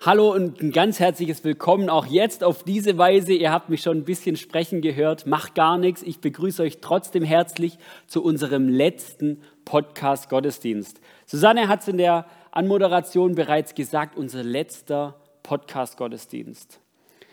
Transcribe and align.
Hallo 0.00 0.32
und 0.32 0.62
ein 0.62 0.70
ganz 0.70 1.00
herzliches 1.00 1.42
Willkommen 1.42 1.90
auch 1.90 2.06
jetzt 2.06 2.44
auf 2.44 2.62
diese 2.62 2.98
Weise. 2.98 3.32
Ihr 3.32 3.50
habt 3.50 3.68
mich 3.68 3.82
schon 3.82 3.96
ein 3.96 4.04
bisschen 4.04 4.36
sprechen 4.36 4.80
gehört. 4.80 5.26
Macht 5.26 5.56
gar 5.56 5.76
nichts. 5.76 6.04
Ich 6.04 6.20
begrüße 6.20 6.62
euch 6.62 6.78
trotzdem 6.80 7.24
herzlich 7.24 7.80
zu 8.06 8.22
unserem 8.22 8.68
letzten 8.68 9.42
Podcast 9.64 10.28
Gottesdienst. 10.28 11.00
Susanne 11.26 11.66
hat 11.66 11.80
es 11.80 11.88
in 11.88 11.98
der 11.98 12.26
Anmoderation 12.52 13.34
bereits 13.34 13.74
gesagt, 13.74 14.16
unser 14.16 14.44
letzter 14.44 15.16
Podcast 15.42 15.96
Gottesdienst. 15.96 16.78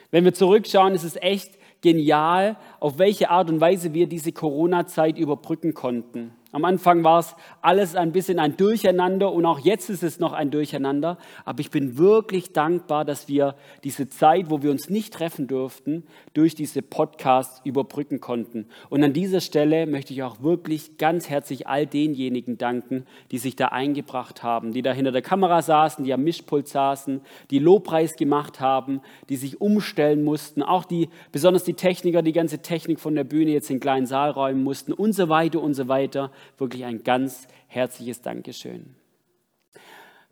Wenn 0.10 0.24
wir 0.26 0.34
zurückschauen, 0.34 0.96
ist 0.96 1.04
es 1.04 1.18
echt 1.18 1.60
genial, 1.82 2.58
auf 2.80 2.98
welche 2.98 3.30
Art 3.30 3.52
und 3.52 3.62
Weise 3.62 3.94
wir 3.94 4.08
diese 4.08 4.32
Corona-Zeit 4.32 5.20
überbrücken 5.20 5.76
konnten. 5.76 6.34
Am 6.56 6.64
Anfang 6.64 7.04
war 7.04 7.20
es 7.20 7.36
alles 7.62 7.98
ein 7.98 8.14
bisschen 8.14 8.40
ein 8.40 8.56
Durcheinander 8.56 9.34
und 9.34 9.46
auch 9.46 9.60
jetzt 9.60 9.90
ist 9.90 10.04
es 10.04 10.20
noch 10.20 10.32
ein 10.32 10.52
Durcheinander. 10.52 11.18
Aber 11.44 11.60
ich 11.60 11.70
bin 11.70 11.98
wirklich 11.98 12.54
dankbar, 12.54 13.04
dass 13.04 13.28
wir 13.28 13.56
diese 13.84 14.08
Zeit, 14.08 14.50
wo 14.50 14.62
wir 14.62 14.72
uns 14.72 14.90
nicht 14.90 15.14
treffen 15.14 15.48
durften, 15.48 16.04
durch 16.34 16.56
diese 16.56 16.82
Podcasts 16.82 17.60
überbrücken 17.66 18.22
konnten. 18.22 18.68
Und 18.90 19.04
an 19.04 19.12
dieser 19.12 19.42
Stelle 19.42 19.86
möchte 19.86 20.14
ich 20.14 20.24
auch 20.24 20.44
wirklich 20.44 20.98
ganz 20.98 21.30
herzlich 21.30 21.68
all 21.68 21.88
denjenigen 21.88 22.58
danken, 22.58 23.06
die 23.32 23.38
sich 23.38 23.58
da 23.58 23.66
eingebracht 23.66 24.42
haben, 24.42 24.72
die 24.72 24.82
da 24.82 24.94
hinter 24.94 25.12
der 25.12 25.22
Kamera 25.22 25.62
saßen, 25.62 26.06
die 26.06 26.14
am 26.14 26.24
Mischpult 26.24 26.70
saßen, 26.70 27.20
die 27.52 27.60
Lobpreis 27.60 28.16
gemacht 28.16 28.62
haben, 28.62 29.02
die 29.28 29.36
sich 29.36 29.60
umstellen 29.60 30.24
mussten, 30.24 30.64
auch 30.64 30.86
die, 30.86 31.10
besonders 31.34 31.66
die 31.66 31.74
Techniker, 31.74 32.22
die 32.22 32.32
ganze 32.32 32.60
Technik 32.60 33.02
von 33.02 33.14
der 33.14 33.26
Bühne 33.26 33.52
jetzt 33.52 33.70
in 33.70 33.76
den 33.76 33.82
kleinen 33.82 34.06
Saal 34.06 34.32
räumen 34.32 34.64
mussten 34.64 34.94
und 34.94 35.12
so 35.12 35.28
weiter 35.28 35.62
und 35.62 35.74
so 35.74 35.90
weiter 35.90 36.32
wirklich 36.58 36.86
ein 36.86 37.04
ganz 37.04 37.48
herzliches 37.68 38.22
Dankeschön. 38.22 38.96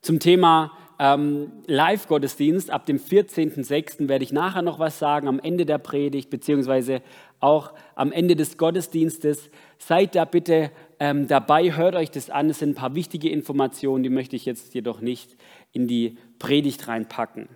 Zum 0.01 0.19
Thema 0.19 0.71
ähm, 0.99 1.51
Live-Gottesdienst 1.65 2.69
ab 2.69 2.85
dem 2.85 2.99
14.06. 2.99 4.07
werde 4.07 4.23
ich 4.23 4.31
nachher 4.31 4.61
noch 4.61 4.79
was 4.79 4.99
sagen, 4.99 5.27
am 5.27 5.39
Ende 5.39 5.65
der 5.65 5.77
Predigt, 5.77 6.29
beziehungsweise 6.29 7.01
auch 7.39 7.73
am 7.95 8.11
Ende 8.11 8.35
des 8.35 8.57
Gottesdienstes. 8.57 9.49
Seid 9.77 10.15
da 10.15 10.25
bitte 10.25 10.71
ähm, 10.99 11.27
dabei, 11.27 11.75
hört 11.75 11.95
euch 11.95 12.11
das 12.11 12.29
an. 12.29 12.49
Es 12.49 12.59
sind 12.59 12.69
ein 12.69 12.75
paar 12.75 12.95
wichtige 12.95 13.29
Informationen, 13.29 14.03
die 14.03 14.09
möchte 14.09 14.35
ich 14.35 14.45
jetzt 14.45 14.73
jedoch 14.73 15.01
nicht 15.01 15.35
in 15.71 15.87
die 15.87 16.17
Predigt 16.39 16.87
reinpacken. 16.87 17.49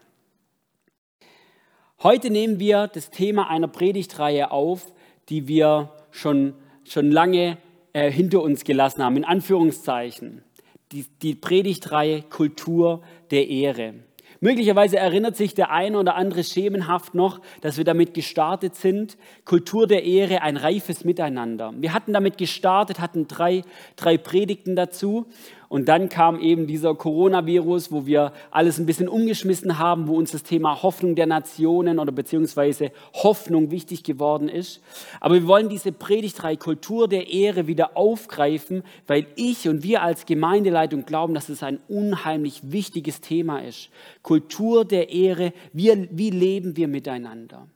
Heute 2.04 2.30
nehmen 2.30 2.60
wir 2.60 2.88
das 2.88 3.10
Thema 3.10 3.50
einer 3.50 3.68
Predigtreihe 3.68 4.52
auf, 4.52 4.94
die 5.30 5.48
wir 5.48 5.94
schon, 6.12 6.54
schon 6.84 7.12
lange 7.12 7.58
äh, 7.98 8.12
hinter 8.12 8.44
uns 8.44 8.64
gelassen 8.64 9.04
haben, 9.04 9.18
in 9.18 9.26
Anführungszeichen. 9.26 10.44
Die, 10.92 11.08
die 11.24 11.34
Predigtreihe 11.34 12.22
Kultur 12.22 13.02
der 13.32 13.48
Ehre. 13.48 13.96
Möglicherweise 14.40 14.98
erinnert 14.98 15.36
sich 15.36 15.56
der 15.56 15.72
eine 15.72 15.98
oder 15.98 16.14
andere 16.14 16.44
schemenhaft 16.44 17.16
noch, 17.16 17.42
dass 17.62 17.78
wir 17.80 17.86
damit 17.86 18.14
gestartet 18.14 18.76
sind. 18.76 19.18
Kultur 19.46 19.88
der 19.88 20.04
Ehre, 20.04 20.44
ein 20.44 20.58
reifes 20.58 21.06
Miteinander. 21.06 21.74
Wir 21.76 21.92
hatten 21.92 22.14
damit 22.14 22.38
gestartet, 22.38 23.00
hatten 23.00 23.28
drei, 23.28 23.64
drei 23.96 24.20
Predigten 24.20 24.76
dazu 24.76 25.26
und 25.70 25.90
dann 25.90 26.10
kam 26.10 26.40
eben 26.40 26.66
dieser 26.66 26.96
Coronavirus, 26.96 27.92
wo 27.92 28.06
wir 28.06 28.32
alles 28.52 28.80
ein 28.80 28.86
bisschen 28.86 29.10
umgeschmissen 29.10 29.78
haben, 29.80 30.08
wo 30.08 30.16
uns 30.16 30.32
das 30.32 30.44
Thema 30.44 30.82
Hoffnung 30.82 31.16
der 31.16 31.26
Nationen 31.26 32.00
oder 32.00 32.12
beziehungsweise 32.12 32.92
Hoffnung 33.14 33.70
wichtig 33.70 34.04
geworden 34.04 34.48
ist. 34.48 34.82
Aber 35.20 35.36
wir 35.36 35.48
wollen 35.48 35.70
diese 35.70 35.92
Predigtreihe 35.92 36.58
Kultur 36.58 37.08
der 37.08 37.28
Ehre 37.32 37.68
wieder 37.68 37.98
aufgreifen, 37.98 38.84
weil 39.08 39.28
ich 39.36 39.68
und 39.68 39.84
wir 39.84 40.02
als 40.04 40.26
Gemeindeleitung 40.26 41.06
glauben, 41.06 41.34
dass 41.34 41.50
es 41.50 41.64
ein 41.64 41.80
unheimlich 41.90 42.72
wichtiges 42.72 43.20
Thema 43.20 43.60
ist. 43.60 43.90
Kultur 44.22 44.86
der 44.86 45.10
Ehre, 45.10 45.54
wie, 45.74 46.08
wie 46.12 46.30
leben 46.30 46.78
wir 46.78 46.88
miteinander? 46.88 47.68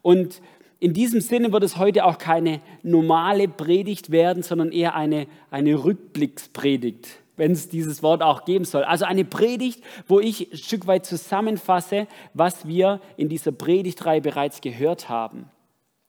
Und 0.00 0.40
in 0.80 0.92
diesem 0.92 1.20
Sinne 1.20 1.52
wird 1.52 1.64
es 1.64 1.76
heute 1.76 2.04
auch 2.04 2.18
keine 2.18 2.60
normale 2.82 3.48
Predigt 3.48 4.10
werden, 4.10 4.42
sondern 4.42 4.70
eher 4.70 4.94
eine, 4.94 5.26
eine 5.50 5.82
Rückblickspredigt, 5.82 7.08
wenn 7.36 7.52
es 7.52 7.68
dieses 7.68 8.02
Wort 8.02 8.22
auch 8.22 8.44
geben 8.44 8.64
soll. 8.64 8.84
Also 8.84 9.04
eine 9.04 9.24
Predigt, 9.24 9.82
wo 10.06 10.20
ich 10.20 10.52
ein 10.52 10.56
Stück 10.56 10.86
weit 10.86 11.04
zusammenfasse, 11.04 12.06
was 12.32 12.68
wir 12.68 13.00
in 13.16 13.28
dieser 13.28 13.50
Predigtreihe 13.50 14.20
bereits 14.20 14.60
gehört 14.60 15.08
haben. 15.08 15.46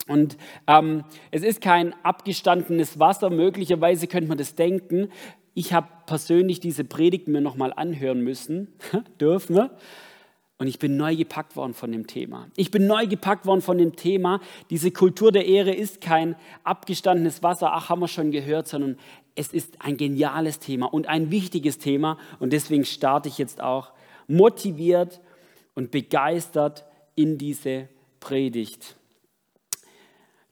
Und 0.07 0.37
ähm, 0.67 1.03
es 1.31 1.43
ist 1.43 1.61
kein 1.61 1.93
abgestandenes 2.03 2.99
Wasser, 2.99 3.29
möglicherweise 3.29 4.07
könnte 4.07 4.29
man 4.29 4.37
das 4.37 4.55
denken. 4.55 5.09
Ich 5.53 5.73
habe 5.73 5.87
persönlich 6.05 6.59
diese 6.59 6.83
Predigt 6.83 7.27
mir 7.27 7.41
nochmal 7.41 7.73
anhören 7.75 8.21
müssen, 8.21 8.73
dürfen. 9.19 9.69
Und 10.59 10.67
ich 10.67 10.77
bin 10.77 10.97
neu 10.97 11.15
gepackt 11.15 11.55
worden 11.55 11.73
von 11.73 11.89
dem 11.93 12.05
Thema. 12.05 12.49
Ich 12.57 12.69
bin 12.69 12.85
neu 12.85 13.07
gepackt 13.07 13.45
worden 13.45 13.61
von 13.61 13.77
dem 13.77 13.95
Thema. 13.95 14.41
Diese 14.69 14.91
Kultur 14.91 15.31
der 15.31 15.45
Ehre 15.45 15.73
ist 15.73 16.01
kein 16.01 16.35
abgestandenes 16.65 17.41
Wasser, 17.41 17.71
ach, 17.73 17.87
haben 17.87 18.01
wir 18.01 18.09
schon 18.09 18.31
gehört, 18.31 18.67
sondern 18.67 18.97
es 19.35 19.53
ist 19.53 19.77
ein 19.79 19.95
geniales 19.95 20.59
Thema 20.59 20.87
und 20.87 21.07
ein 21.07 21.31
wichtiges 21.31 21.77
Thema. 21.77 22.17
Und 22.39 22.51
deswegen 22.51 22.83
starte 22.83 23.29
ich 23.29 23.37
jetzt 23.37 23.61
auch 23.61 23.93
motiviert 24.27 25.21
und 25.75 25.91
begeistert 25.91 26.83
in 27.15 27.37
diese 27.37 27.87
Predigt. 28.19 28.97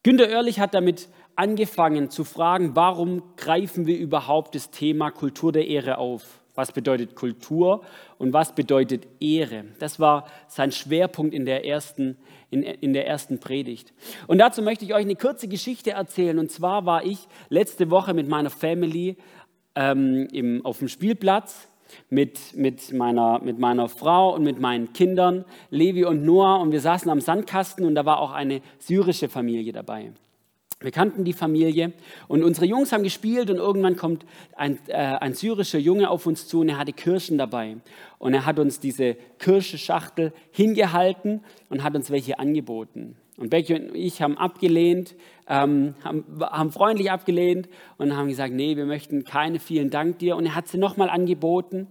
Günter 0.03 0.29
Oerlich 0.29 0.61
hat 0.61 0.73
damit 0.73 1.09
angefangen 1.35 2.09
zu 2.09 2.23
fragen, 2.23 2.77
warum 2.77 3.23
greifen 3.35 3.87
wir 3.87 3.97
überhaupt 3.97 4.55
das 4.55 4.71
Thema 4.71 5.11
Kultur 5.11 5.51
der 5.51 5.67
Ehre 5.67 5.97
auf? 5.97 6.39
Was 6.57 6.71
bedeutet 6.71 7.13
Kultur 7.13 7.83
und 8.17 8.33
was 8.33 8.55
bedeutet 8.55 9.07
Ehre? 9.19 9.65
Das 9.77 9.99
war 9.99 10.25
sein 10.47 10.71
Schwerpunkt 10.71 11.35
in 11.35 11.45
der 11.45 11.67
ersten, 11.67 12.17
in, 12.49 12.63
in 12.63 12.93
der 12.93 13.05
ersten 13.05 13.39
Predigt. 13.39 13.93
Und 14.25 14.39
dazu 14.39 14.63
möchte 14.63 14.83
ich 14.83 14.95
euch 14.95 15.05
eine 15.05 15.15
kurze 15.15 15.47
Geschichte 15.47 15.91
erzählen. 15.91 16.39
Und 16.39 16.49
zwar 16.49 16.87
war 16.87 17.05
ich 17.05 17.27
letzte 17.49 17.91
Woche 17.91 18.15
mit 18.15 18.27
meiner 18.27 18.49
Family 18.49 19.17
ähm, 19.75 20.27
im, 20.31 20.65
auf 20.65 20.79
dem 20.79 20.87
Spielplatz 20.87 21.67
mit, 22.09 22.55
mit, 22.55 22.91
meiner, 22.91 23.37
mit 23.37 23.59
meiner 23.59 23.87
Frau 23.87 24.33
und 24.33 24.43
mit 24.43 24.59
meinen 24.59 24.93
Kindern, 24.93 25.45
Levi 25.69 26.05
und 26.05 26.23
Noah. 26.23 26.59
Und 26.59 26.71
wir 26.71 26.81
saßen 26.81 27.11
am 27.11 27.21
Sandkasten 27.21 27.85
und 27.85 27.93
da 27.93 28.03
war 28.03 28.19
auch 28.19 28.31
eine 28.31 28.61
syrische 28.79 29.29
Familie 29.29 29.73
dabei. 29.73 30.11
Wir 30.79 30.91
kannten 30.91 31.23
die 31.23 31.33
Familie 31.33 31.91
und 32.27 32.43
unsere 32.43 32.67
Jungs 32.67 32.91
haben 32.91 33.01
gespielt 33.01 33.49
und 33.49 33.57
irgendwann 33.57 33.95
kommt 33.95 34.27
ein, 34.55 34.77
äh, 34.89 34.93
ein 34.93 35.33
syrischer 35.33 35.79
Junge 35.79 36.07
auf 36.07 36.27
uns 36.27 36.47
zu 36.47 36.59
und 36.59 36.69
er 36.69 36.77
hatte 36.77 36.93
Kirschen 36.93 37.39
dabei. 37.39 37.77
Und 38.19 38.35
er 38.35 38.45
hat 38.45 38.59
uns 38.59 38.79
diese 38.79 39.15
Kirschenschachtel 39.39 40.33
hingehalten 40.51 41.43
und 41.69 41.83
hat 41.83 41.95
uns 41.95 42.11
welche 42.11 42.37
angeboten. 42.37 43.15
Und 43.37 43.49
Becky 43.49 43.73
und 43.73 43.95
ich 43.95 44.21
haben 44.21 44.37
abgelehnt, 44.37 45.15
ähm, 45.47 45.95
haben, 46.03 46.25
haben, 46.41 46.71
freundlich 46.71 47.09
abgelehnt 47.09 47.69
und 47.97 48.15
haben 48.15 48.27
gesagt, 48.27 48.53
nee, 48.53 48.77
wir 48.77 48.85
möchten 48.85 49.23
keine, 49.23 49.59
vielen 49.59 49.89
Dank 49.89 50.19
dir. 50.19 50.35
Und 50.35 50.45
er 50.45 50.53
hat 50.53 50.67
sie 50.67 50.77
nochmal 50.77 51.09
angeboten 51.09 51.87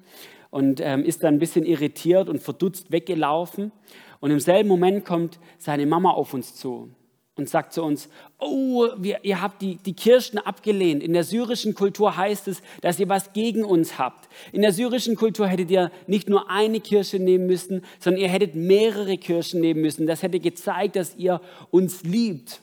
und 0.51 0.81
ähm, 0.81 1.05
ist 1.05 1.25
dann 1.25 1.35
ein 1.35 1.39
bisschen 1.41 1.65
irritiert 1.65 2.29
und 2.29 2.41
verdutzt 2.41 2.93
weggelaufen. 2.93 3.73
Und 4.21 4.31
im 4.31 4.39
selben 4.41 4.69
Moment 4.69 5.05
kommt 5.05 5.41
seine 5.59 5.87
Mama 5.87 6.13
auf 6.13 6.35
uns 6.35 6.55
zu 6.55 6.91
und 7.37 7.51
sagt 7.51 7.75
zu 7.75 7.83
uns, 7.83 8.09
oh, 8.39 8.89
wir, 8.97 9.21
ihr 9.23 9.43
habt 9.43 9.61
die, 9.61 9.77
die 9.77 9.93
Kirschen 9.93 10.39
abgelehnt. 10.39 11.03
In 11.03 11.13
der 11.13 11.23
syrischen 11.23 11.75
Kultur 11.75 12.17
heißt 12.17 12.49
es, 12.49 12.63
dass 12.81 12.99
ihr 12.99 13.11
was 13.11 13.35
gegen 13.35 13.63
uns 13.63 13.99
habt. 13.99 14.29
In 14.53 14.63
der 14.63 14.73
syrischen 14.73 15.17
Kultur 15.17 15.47
hättet 15.47 15.71
ihr 15.71 15.91
nicht 16.07 16.31
nur 16.31 16.51
eine 16.51 16.81
Kirsche 16.81 17.19
nehmen 17.19 17.47
müssen, 17.47 17.85
sondern 18.01 18.23
ihr 18.23 18.29
hättet 18.29 18.55
mehrere 18.55 19.19
Kirschen 19.19 19.61
nehmen 19.61 19.83
müssen. 19.83 20.07
Das 20.07 20.23
hätte 20.23 20.41
gezeigt, 20.41 20.97
dass 20.97 21.15
ihr 21.17 21.43
uns 21.71 22.03
liebt. 22.05 22.63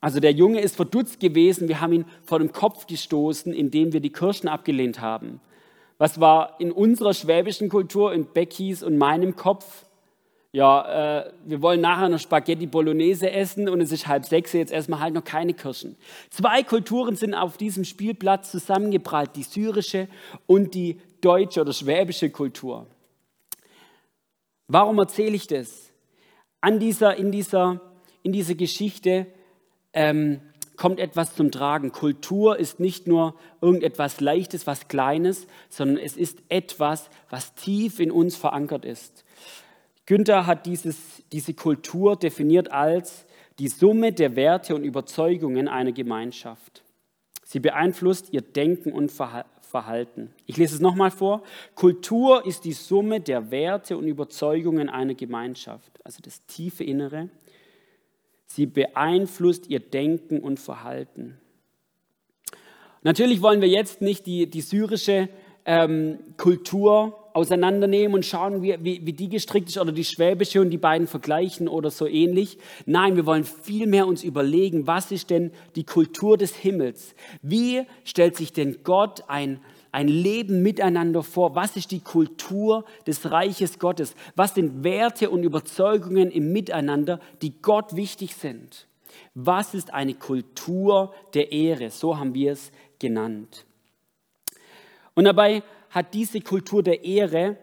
Also 0.00 0.20
der 0.20 0.32
Junge 0.32 0.60
ist 0.60 0.76
verdutzt 0.76 1.18
gewesen. 1.18 1.66
Wir 1.66 1.80
haben 1.80 1.92
ihn 1.92 2.04
vor 2.22 2.38
den 2.38 2.52
Kopf 2.52 2.86
gestoßen, 2.86 3.52
indem 3.52 3.92
wir 3.92 4.00
die 4.00 4.12
Kirschen 4.12 4.48
abgelehnt 4.48 5.00
haben. 5.00 5.40
Was 5.98 6.20
war 6.20 6.60
in 6.60 6.70
unserer 6.70 7.14
schwäbischen 7.14 7.68
Kultur, 7.68 8.12
in 8.12 8.26
Beckys 8.26 8.82
und 8.82 8.96
meinem 8.96 9.34
Kopf? 9.34 9.86
Ja, 10.54 11.18
äh, 11.18 11.32
wir 11.46 11.62
wollen 11.62 11.80
nachher 11.80 12.08
noch 12.08 12.20
Spaghetti 12.20 12.68
Bolognese 12.68 13.28
essen 13.28 13.68
und 13.68 13.80
es 13.80 13.90
ist 13.90 14.06
halb 14.06 14.24
sechs, 14.24 14.52
jetzt 14.52 14.70
erstmal 14.70 15.00
halt 15.00 15.12
noch 15.12 15.24
keine 15.24 15.52
Kirschen. 15.52 15.96
Zwei 16.30 16.62
Kulturen 16.62 17.16
sind 17.16 17.34
auf 17.34 17.56
diesem 17.56 17.82
Spielplatz 17.82 18.52
zusammengeprallt, 18.52 19.34
die 19.34 19.42
syrische 19.42 20.06
und 20.46 20.74
die 20.74 21.00
deutsche 21.20 21.60
oder 21.60 21.72
schwäbische 21.72 22.30
Kultur. 22.30 22.86
Warum 24.68 24.96
erzähle 25.00 25.34
ich 25.34 25.48
das? 25.48 25.90
An 26.60 26.78
dieser, 26.78 27.16
in, 27.16 27.32
dieser, 27.32 27.80
in 28.22 28.30
dieser 28.30 28.54
Geschichte 28.54 29.26
ähm, 29.92 30.40
kommt 30.76 31.00
etwas 31.00 31.34
zum 31.34 31.50
Tragen. 31.50 31.90
Kultur 31.90 32.60
ist 32.60 32.78
nicht 32.78 33.08
nur 33.08 33.34
irgendetwas 33.60 34.20
Leichtes, 34.20 34.68
was 34.68 34.86
Kleines, 34.86 35.48
sondern 35.68 35.96
es 35.96 36.16
ist 36.16 36.38
etwas, 36.48 37.10
was 37.28 37.56
tief 37.56 37.98
in 37.98 38.12
uns 38.12 38.36
verankert 38.36 38.84
ist. 38.84 39.23
Günther 40.06 40.46
hat 40.46 40.66
dieses, 40.66 41.22
diese 41.32 41.54
Kultur 41.54 42.16
definiert 42.16 42.70
als 42.70 43.24
die 43.58 43.68
Summe 43.68 44.12
der 44.12 44.36
Werte 44.36 44.74
und 44.74 44.84
Überzeugungen 44.84 45.68
einer 45.68 45.92
Gemeinschaft. 45.92 46.82
Sie 47.44 47.60
beeinflusst 47.60 48.32
ihr 48.32 48.40
Denken 48.40 48.92
und 48.92 49.12
verhalten. 49.12 50.30
Ich 50.46 50.56
lese 50.56 50.74
es 50.74 50.80
nochmal 50.80 51.10
vor. 51.10 51.42
Kultur 51.74 52.46
ist 52.46 52.64
die 52.64 52.72
Summe 52.72 53.20
der 53.20 53.50
Werte 53.50 53.96
und 53.96 54.06
Überzeugungen 54.06 54.88
einer 54.88 55.14
Gemeinschaft, 55.14 55.92
also 56.04 56.20
das 56.22 56.44
tiefe 56.46 56.84
Innere. 56.84 57.28
Sie 58.46 58.66
beeinflusst 58.66 59.68
ihr 59.68 59.80
Denken 59.80 60.40
und 60.40 60.60
Verhalten. 60.60 61.38
Natürlich 63.02 63.42
wollen 63.42 63.60
wir 63.60 63.68
jetzt 63.68 64.00
nicht 64.00 64.26
die, 64.26 64.48
die 64.48 64.62
syrische 64.62 65.28
ähm, 65.66 66.18
Kultur 66.36 67.23
auseinandernehmen 67.34 68.14
und 68.14 68.24
schauen, 68.24 68.62
wie, 68.62 68.76
wie, 68.80 69.04
wie 69.04 69.12
die 69.12 69.28
gestrickt 69.28 69.68
ist 69.68 69.78
oder 69.78 69.92
die 69.92 70.04
schwäbische 70.04 70.60
und 70.60 70.70
die 70.70 70.78
beiden 70.78 71.08
vergleichen 71.08 71.66
oder 71.66 71.90
so 71.90 72.06
ähnlich. 72.06 72.58
Nein, 72.86 73.16
wir 73.16 73.26
wollen 73.26 73.44
vielmehr 73.44 74.06
uns 74.06 74.22
überlegen, 74.22 74.86
was 74.86 75.10
ist 75.10 75.30
denn 75.30 75.50
die 75.74 75.84
Kultur 75.84 76.38
des 76.38 76.54
Himmels? 76.54 77.14
Wie 77.42 77.82
stellt 78.04 78.36
sich 78.36 78.52
denn 78.52 78.78
Gott 78.84 79.24
ein, 79.26 79.58
ein 79.90 80.06
Leben 80.06 80.62
miteinander 80.62 81.24
vor? 81.24 81.56
Was 81.56 81.76
ist 81.76 81.90
die 81.90 82.00
Kultur 82.00 82.84
des 83.06 83.28
Reiches 83.28 83.80
Gottes? 83.80 84.14
Was 84.36 84.54
sind 84.54 84.84
Werte 84.84 85.28
und 85.28 85.42
Überzeugungen 85.42 86.30
im 86.30 86.52
Miteinander, 86.52 87.18
die 87.42 87.60
Gott 87.60 87.96
wichtig 87.96 88.36
sind? 88.36 88.86
Was 89.34 89.74
ist 89.74 89.92
eine 89.92 90.14
Kultur 90.14 91.12
der 91.34 91.50
Ehre? 91.50 91.90
So 91.90 92.16
haben 92.16 92.32
wir 92.34 92.52
es 92.52 92.70
genannt. 93.00 93.66
Und 95.14 95.24
dabei 95.24 95.62
hat 95.94 96.12
diese 96.12 96.40
Kultur 96.40 96.82
der 96.82 97.04
Ehre 97.04 97.56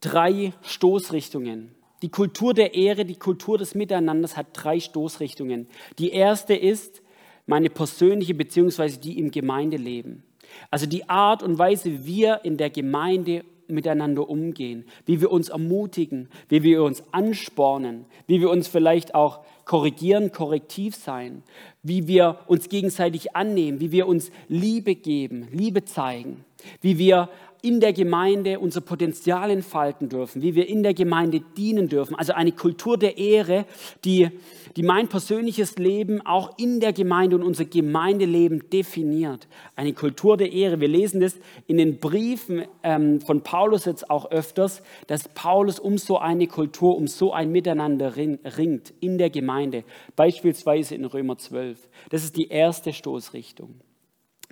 drei 0.00 0.52
Stoßrichtungen. 0.62 1.74
Die 2.02 2.08
Kultur 2.08 2.52
der 2.54 2.74
Ehre, 2.74 3.04
die 3.04 3.14
Kultur 3.14 3.56
des 3.56 3.76
Miteinanders 3.76 4.36
hat 4.36 4.48
drei 4.52 4.80
Stoßrichtungen. 4.80 5.68
Die 5.98 6.10
erste 6.10 6.54
ist 6.54 7.00
meine 7.46 7.70
persönliche 7.70 8.34
beziehungsweise 8.34 8.98
die 8.98 9.18
im 9.18 9.30
Gemeindeleben. 9.30 10.24
Also 10.70 10.86
die 10.86 11.08
Art 11.08 11.44
und 11.44 11.56
Weise, 11.58 11.92
wie 11.92 12.04
wir 12.04 12.40
in 12.42 12.56
der 12.56 12.68
Gemeinde 12.68 13.44
miteinander 13.68 14.28
umgehen, 14.28 14.84
wie 15.06 15.20
wir 15.20 15.30
uns 15.30 15.48
ermutigen, 15.48 16.28
wie 16.48 16.62
wir 16.62 16.82
uns 16.82 17.04
anspornen, 17.12 18.04
wie 18.26 18.40
wir 18.40 18.50
uns 18.50 18.68
vielleicht 18.68 19.14
auch 19.14 19.44
korrigieren, 19.64 20.32
korrektiv 20.32 20.96
sein, 20.96 21.42
wie 21.82 22.06
wir 22.06 22.40
uns 22.46 22.68
gegenseitig 22.68 23.34
annehmen, 23.36 23.80
wie 23.80 23.92
wir 23.92 24.06
uns 24.06 24.30
Liebe 24.48 24.94
geben, 24.94 25.48
Liebe 25.52 25.84
zeigen, 25.84 26.44
wie 26.80 26.98
wir 26.98 27.28
in 27.62 27.78
der 27.78 27.92
Gemeinde 27.92 28.58
unser 28.58 28.80
Potenzial 28.80 29.50
entfalten 29.50 30.08
dürfen, 30.08 30.42
wie 30.42 30.56
wir 30.56 30.68
in 30.68 30.82
der 30.82 30.94
Gemeinde 30.94 31.40
dienen 31.56 31.88
dürfen. 31.88 32.16
Also 32.16 32.32
eine 32.32 32.50
Kultur 32.50 32.98
der 32.98 33.18
Ehre, 33.18 33.66
die, 34.04 34.28
die 34.76 34.82
mein 34.82 35.08
persönliches 35.08 35.78
Leben 35.78 36.20
auch 36.26 36.58
in 36.58 36.80
der 36.80 36.92
Gemeinde 36.92 37.36
und 37.36 37.44
unser 37.44 37.64
Gemeindeleben 37.64 38.68
definiert. 38.70 39.46
Eine 39.76 39.92
Kultur 39.92 40.36
der 40.36 40.52
Ehre. 40.52 40.80
Wir 40.80 40.88
lesen 40.88 41.20
das 41.20 41.38
in 41.68 41.78
den 41.78 41.98
Briefen 41.98 42.64
ähm, 42.82 43.20
von 43.20 43.42
Paulus 43.42 43.84
jetzt 43.84 44.10
auch 44.10 44.32
öfters, 44.32 44.82
dass 45.06 45.28
Paulus 45.28 45.78
um 45.78 45.98
so 45.98 46.18
eine 46.18 46.48
Kultur, 46.48 46.96
um 46.96 47.06
so 47.06 47.32
ein 47.32 47.52
Miteinander 47.52 48.16
ringt 48.16 48.92
in 48.98 49.18
der 49.18 49.30
Gemeinde. 49.30 49.84
Beispielsweise 50.16 50.96
in 50.96 51.04
Römer 51.04 51.38
12. 51.38 51.78
Das 52.10 52.24
ist 52.24 52.36
die 52.36 52.48
erste 52.48 52.92
Stoßrichtung. 52.92 53.80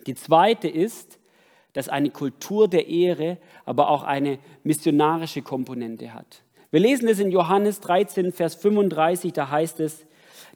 Die 0.06 0.14
zweite 0.14 0.68
ist, 0.68 1.19
dass 1.72 1.88
eine 1.88 2.10
Kultur 2.10 2.68
der 2.68 2.88
Ehre 2.88 3.38
aber 3.64 3.88
auch 3.90 4.02
eine 4.02 4.38
missionarische 4.62 5.42
Komponente 5.42 6.12
hat. 6.14 6.42
Wir 6.70 6.80
lesen 6.80 7.08
es 7.08 7.18
in 7.18 7.30
Johannes 7.30 7.80
13, 7.80 8.32
Vers 8.32 8.54
35, 8.56 9.32
da 9.32 9.50
heißt 9.50 9.80
es, 9.80 10.06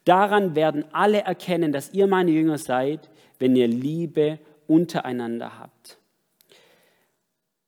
daran 0.04 0.54
werden 0.54 0.84
alle 0.92 1.22
erkennen, 1.22 1.72
dass 1.72 1.92
ihr 1.92 2.06
meine 2.06 2.30
Jünger 2.30 2.58
seid, 2.58 3.10
wenn 3.38 3.56
ihr 3.56 3.68
Liebe 3.68 4.38
untereinander 4.66 5.58
habt. 5.58 5.98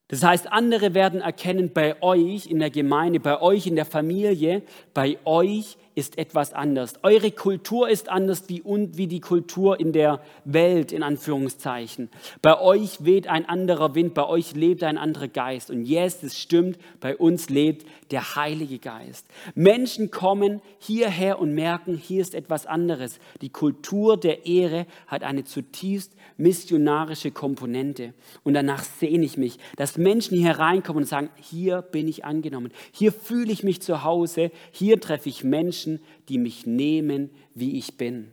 Das 0.09 0.23
heißt, 0.23 0.53
andere 0.53 0.95
werden 0.95 1.21
erkennen 1.21 1.73
bei 1.73 2.01
euch 2.01 2.47
in 2.47 2.61
der 2.61 2.71
Gemeinde, 2.71 3.19
bei 3.19 3.41
euch 3.41 3.67
in 3.67 3.75
der 3.75 3.85
Familie, 3.85 4.63
bei 4.95 5.19
euch 5.25 5.77
ist 5.97 6.19
etwas 6.19 6.53
anders. 6.53 6.93
Eure 7.03 7.31
Kultur 7.31 7.89
ist 7.89 8.11
anders 8.11 8.45
wie, 8.49 8.63
wie 8.65 9.07
die 9.07 9.21
Kultur 9.21 9.81
in 9.81 9.93
der 9.93 10.21
Welt, 10.45 10.93
in 10.93 11.03
Anführungszeichen. 11.03 12.11
Bei 12.43 12.61
euch 12.61 13.05
weht 13.05 13.29
ein 13.29 13.49
anderer 13.49 13.95
Wind, 13.95 14.13
bei 14.13 14.27
euch 14.27 14.55
lebt 14.55 14.83
ein 14.83 14.99
anderer 14.99 15.29
Geist. 15.29 15.71
Und 15.71 15.87
yes, 15.87 16.23
es 16.23 16.39
stimmt, 16.39 16.79
bei 17.01 17.17
uns 17.17 17.49
lebt 17.49 17.87
der 18.11 18.37
Heilige 18.37 18.79
Geist. 18.79 19.27
Menschen 19.55 20.11
kommen 20.11 20.61
hierher 20.79 21.39
und 21.41 21.55
merken, 21.55 21.97
hier 21.97 22.21
ist 22.21 22.35
etwas 22.35 22.67
anderes. 22.67 23.19
Die 23.41 23.51
Kultur 23.51 24.19
der 24.19 24.45
Ehre 24.45 24.87
hat 25.07 25.23
eine 25.23 25.45
zutiefst 25.45 26.13
missionarische 26.37 27.31
Komponente. 27.31 28.13
Und 28.45 28.53
danach 28.53 28.85
sehne 28.85 29.25
ich 29.25 29.39
mich, 29.39 29.59
dass 29.77 29.97
Menschen 29.97 30.37
hier 30.37 30.59
reinkommen 30.59 31.05
und 31.05 31.09
sagen, 31.09 31.31
hier 31.37 31.81
bin 31.81 32.07
ich 32.07 32.27
angenommen, 32.27 32.71
hier 32.93 33.13
fühle 33.13 33.51
ich 33.51 33.63
mich 33.63 33.81
zu 33.81 34.05
Hause, 34.05 34.51
hier 34.71 35.01
treffe 35.01 35.31
ich 35.31 35.45
Menschen, 35.45 35.86
die 36.29 36.39
mich 36.39 36.67
nehmen, 36.67 37.31
wie 37.55 37.79
ich 37.79 37.97
bin. 37.97 38.33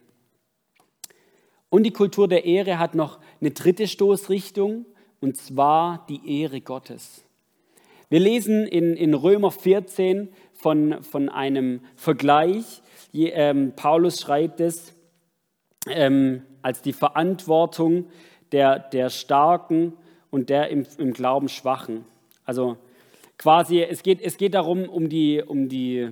Und 1.69 1.83
die 1.83 1.91
Kultur 1.91 2.27
der 2.27 2.45
Ehre 2.45 2.77
hat 2.77 2.93
noch 2.93 3.19
eine 3.41 3.51
dritte 3.51 3.87
Stoßrichtung, 3.87 4.85
und 5.21 5.37
zwar 5.37 6.05
die 6.07 6.41
Ehre 6.41 6.61
Gottes. 6.61 7.23
Wir 8.09 8.19
lesen 8.19 8.67
in, 8.67 8.95
in 8.95 9.13
Römer 9.13 9.49
14 9.49 10.29
von, 10.53 11.01
von 11.01 11.29
einem 11.29 11.81
Vergleich. 11.95 12.83
Je, 13.11 13.29
ähm, 13.29 13.73
Paulus 13.75 14.21
schreibt 14.21 14.59
es, 14.59 14.93
ähm, 15.87 16.43
als 16.61 16.81
die 16.81 16.93
Verantwortung 16.93 18.05
der, 18.51 18.77
der 18.77 19.09
Starken 19.09 19.93
und 20.29 20.49
der 20.49 20.69
im, 20.69 20.85
im 20.97 21.13
Glauben 21.13 21.49
Schwachen. 21.49 22.05
Also 22.45 22.77
quasi, 23.37 23.81
es 23.81 24.03
geht, 24.03 24.21
es 24.21 24.37
geht 24.37 24.53
darum, 24.53 24.87
um 24.87 25.09
die, 25.09 25.41
um 25.41 25.69
die, 25.69 26.09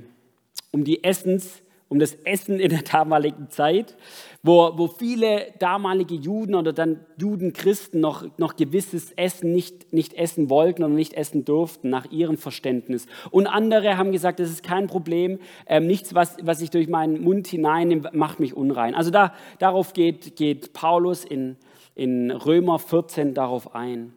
um 0.72 0.84
die 0.84 1.04
Essens, 1.04 1.62
um 1.92 2.00
das 2.00 2.14
Essen 2.24 2.62
in 2.62 2.70
der 2.70 2.84
damaligen 2.84 3.50
Zeit, 3.50 3.98
wo, 4.44 4.72
wo 4.78 4.88
viele 4.88 5.48
damalige 5.60 6.16
Juden 6.16 6.56
oder 6.56 6.72
dann 6.72 7.02
Judenchristen 7.18 8.00
noch, 8.00 8.26
noch 8.38 8.56
gewisses 8.56 9.12
Essen 9.12 9.52
nicht, 9.52 9.92
nicht 9.92 10.14
essen 10.14 10.50
wollten 10.50 10.86
oder 10.86 10.94
nicht 10.94 11.16
essen 11.16 11.44
durften, 11.44 11.90
nach 11.90 12.10
ihrem 12.10 12.38
Verständnis. 12.38 13.08
Und 13.30 13.46
andere 13.46 13.98
haben 13.98 14.14
gesagt, 14.14 14.40
das 14.40 14.50
ist 14.50 14.64
kein 14.64 14.88
Problem, 14.88 15.40
ähm, 15.68 15.86
nichts, 15.86 16.16
was, 16.16 16.38
was 16.42 16.62
ich 16.62 16.70
durch 16.70 16.88
meinen 16.88 17.22
Mund 17.22 17.48
hineinnehme, 17.48 18.10
macht 18.14 18.40
mich 18.40 18.56
unrein. 18.56 18.96
Also 18.96 19.12
da, 19.12 19.34
darauf 19.60 19.92
geht, 19.92 20.38
geht 20.38 20.72
Paulus 20.72 21.26
in, 21.26 21.58
in 21.94 22.32
Römer 22.32 22.80
14 22.80 23.34
darauf 23.34 23.76
ein. 23.76 24.14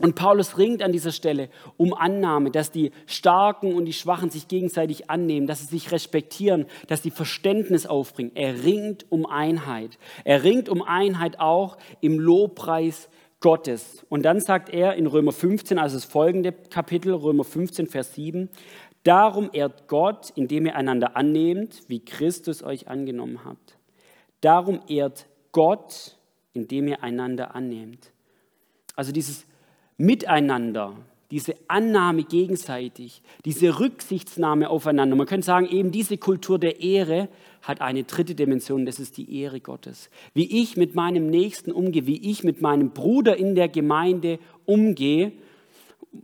Und 0.00 0.14
Paulus 0.14 0.56
ringt 0.56 0.82
an 0.82 0.92
dieser 0.92 1.12
Stelle 1.12 1.50
um 1.76 1.92
Annahme, 1.92 2.50
dass 2.50 2.70
die 2.70 2.90
Starken 3.04 3.74
und 3.74 3.84
die 3.84 3.92
Schwachen 3.92 4.30
sich 4.30 4.48
gegenseitig 4.48 5.10
annehmen, 5.10 5.46
dass 5.46 5.60
sie 5.60 5.66
sich 5.66 5.92
respektieren, 5.92 6.64
dass 6.88 7.02
sie 7.02 7.10
Verständnis 7.10 7.86
aufbringen. 7.86 8.32
Er 8.34 8.64
ringt 8.64 9.04
um 9.10 9.26
Einheit. 9.26 9.98
Er 10.24 10.42
ringt 10.42 10.70
um 10.70 10.80
Einheit 10.80 11.38
auch 11.38 11.76
im 12.00 12.18
Lobpreis 12.18 13.10
Gottes. 13.40 14.04
Und 14.08 14.22
dann 14.24 14.40
sagt 14.40 14.70
er 14.70 14.94
in 14.94 15.06
Römer 15.06 15.32
15, 15.32 15.78
also 15.78 15.96
das 15.96 16.06
folgende 16.06 16.52
Kapitel, 16.52 17.12
Römer 17.12 17.44
15, 17.44 17.86
Vers 17.86 18.14
7, 18.14 18.48
Darum 19.02 19.50
ehrt 19.52 19.86
Gott, 19.88 20.30
indem 20.34 20.66
ihr 20.66 20.76
einander 20.76 21.16
annehmt, 21.16 21.82
wie 21.88 22.00
Christus 22.00 22.62
euch 22.62 22.88
angenommen 22.88 23.44
habt. 23.44 23.78
Darum 24.40 24.80
ehrt 24.88 25.26
Gott, 25.52 26.18
indem 26.52 26.88
ihr 26.88 27.02
einander 27.02 27.54
annehmt. 27.54 28.12
Also 28.96 29.12
dieses 29.12 29.46
Miteinander, 30.00 30.96
diese 31.30 31.56
Annahme 31.68 32.24
gegenseitig, 32.24 33.20
diese 33.44 33.80
Rücksichtsnahme 33.80 34.70
aufeinander. 34.70 35.14
Man 35.14 35.26
könnte 35.26 35.44
sagen, 35.44 35.68
eben 35.68 35.90
diese 35.90 36.16
Kultur 36.16 36.58
der 36.58 36.80
Ehre 36.80 37.28
hat 37.60 37.82
eine 37.82 38.04
dritte 38.04 38.34
Dimension, 38.34 38.86
das 38.86 38.98
ist 38.98 39.18
die 39.18 39.42
Ehre 39.42 39.60
Gottes. 39.60 40.08
Wie 40.32 40.62
ich 40.62 40.78
mit 40.78 40.94
meinem 40.94 41.26
Nächsten 41.26 41.70
umgehe, 41.70 42.06
wie 42.06 42.30
ich 42.30 42.44
mit 42.44 42.62
meinem 42.62 42.92
Bruder 42.92 43.36
in 43.36 43.54
der 43.54 43.68
Gemeinde 43.68 44.38
umgehe, 44.64 45.32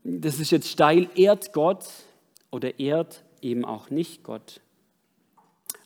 das 0.03 0.41
ist 0.41 0.53
jetzt 0.53 0.71
steil, 0.71 1.11
ehrt 1.15 1.53
Gott 1.53 1.85
oder 2.51 2.81
ehrt 2.81 3.25
eben 3.43 3.67
auch 3.67 3.91
nicht 3.91 4.23
Gott. 4.23 4.63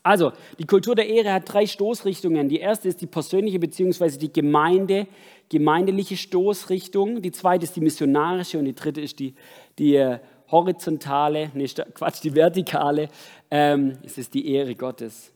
Also, 0.03 0.33
die 0.59 0.65
Kultur 0.65 0.95
der 0.95 1.09
Ehre 1.09 1.33
hat 1.33 1.53
drei 1.53 1.67
Stoßrichtungen. 1.67 2.49
Die 2.49 2.59
erste 2.59 2.89
ist 2.89 3.01
die 3.03 3.07
persönliche 3.07 3.59
bzw. 3.59 4.17
die 4.17 4.33
Gemeinde, 4.33 5.07
gemeindeliche 5.51 6.17
Stoßrichtung. 6.17 7.21
Die 7.21 7.33
zweite 7.33 7.65
ist 7.65 7.77
die 7.77 7.83
missionarische 7.83 8.59
und 8.59 8.65
die 8.65 8.75
dritte 8.75 9.03
ist 9.03 9.19
die, 9.19 9.35
die 9.79 9.97
äh, 9.97 10.19
horizontale, 10.51 11.51
nee, 11.55 11.69
Quatsch, 11.95 12.23
die 12.23 12.35
vertikale. 12.35 13.09
Ähm, 13.51 13.99
es 14.03 14.17
ist 14.17 14.33
die 14.33 14.51
Ehre 14.53 14.75
Gottes. 14.75 15.33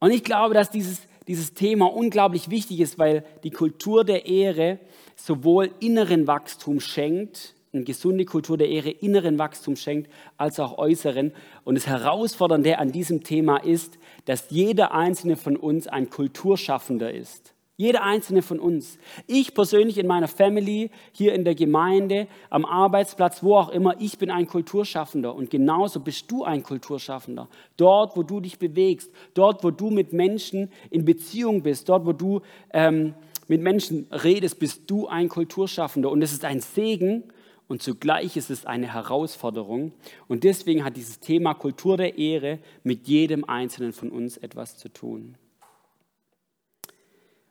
Und 0.00 0.10
ich 0.10 0.24
glaube, 0.24 0.54
dass 0.54 0.70
dieses, 0.70 1.02
dieses 1.28 1.52
Thema 1.52 1.92
unglaublich 1.92 2.50
wichtig 2.50 2.80
ist, 2.80 2.98
weil 2.98 3.24
die 3.44 3.50
Kultur 3.50 4.04
der 4.04 4.26
Ehre 4.26 4.80
sowohl 5.14 5.70
inneren 5.80 6.26
Wachstum 6.26 6.80
schenkt, 6.80 7.54
eine 7.72 7.84
gesunde 7.84 8.24
Kultur 8.24 8.58
der 8.58 8.68
Ehre 8.68 8.90
inneren 8.90 9.38
Wachstum 9.38 9.76
schenkt, 9.76 10.10
als 10.36 10.60
auch 10.60 10.76
äußeren. 10.76 11.32
Und 11.64 11.76
das 11.76 11.86
Herausfordernde 11.86 12.78
an 12.78 12.92
diesem 12.92 13.24
Thema 13.24 13.56
ist, 13.56 13.98
dass 14.26 14.50
jeder 14.50 14.92
einzelne 14.92 15.36
von 15.36 15.56
uns 15.56 15.86
ein 15.86 16.10
Kulturschaffender 16.10 17.12
ist. 17.12 17.54
Jeder 17.78 18.02
einzelne 18.02 18.42
von 18.42 18.60
uns. 18.60 18.98
Ich 19.26 19.54
persönlich 19.54 19.96
in 19.96 20.06
meiner 20.06 20.28
Family, 20.28 20.90
hier 21.12 21.32
in 21.32 21.44
der 21.44 21.54
Gemeinde, 21.54 22.28
am 22.50 22.66
Arbeitsplatz, 22.66 23.42
wo 23.42 23.56
auch 23.56 23.70
immer, 23.70 23.98
ich 23.98 24.18
bin 24.18 24.30
ein 24.30 24.46
Kulturschaffender 24.46 25.34
und 25.34 25.48
genauso 25.48 26.00
bist 26.00 26.30
du 26.30 26.44
ein 26.44 26.62
Kulturschaffender. 26.62 27.48
Dort, 27.78 28.14
wo 28.16 28.22
du 28.22 28.40
dich 28.40 28.58
bewegst, 28.58 29.10
dort, 29.32 29.64
wo 29.64 29.70
du 29.70 29.88
mit 29.88 30.12
Menschen 30.12 30.70
in 30.90 31.06
Beziehung 31.06 31.62
bist, 31.62 31.88
dort, 31.88 32.04
wo 32.04 32.12
du 32.12 32.42
ähm, 32.74 33.14
mit 33.48 33.62
Menschen 33.62 34.06
redest, 34.10 34.58
bist 34.58 34.82
du 34.88 35.08
ein 35.08 35.30
Kulturschaffender 35.30 36.10
und 36.10 36.20
es 36.20 36.32
ist 36.32 36.44
ein 36.44 36.60
Segen 36.60 37.24
und 37.68 37.82
zugleich 37.82 38.36
ist 38.36 38.50
es 38.50 38.66
eine 38.66 38.92
Herausforderung. 38.92 39.92
Und 40.28 40.44
deswegen 40.44 40.84
hat 40.84 40.96
dieses 40.96 41.20
Thema 41.20 41.54
Kultur 41.54 41.96
der 41.96 42.18
Ehre 42.18 42.58
mit 42.82 43.08
jedem 43.08 43.44
Einzelnen 43.44 43.92
von 43.92 44.10
uns 44.10 44.36
etwas 44.36 44.76
zu 44.76 44.88
tun. 44.88 45.36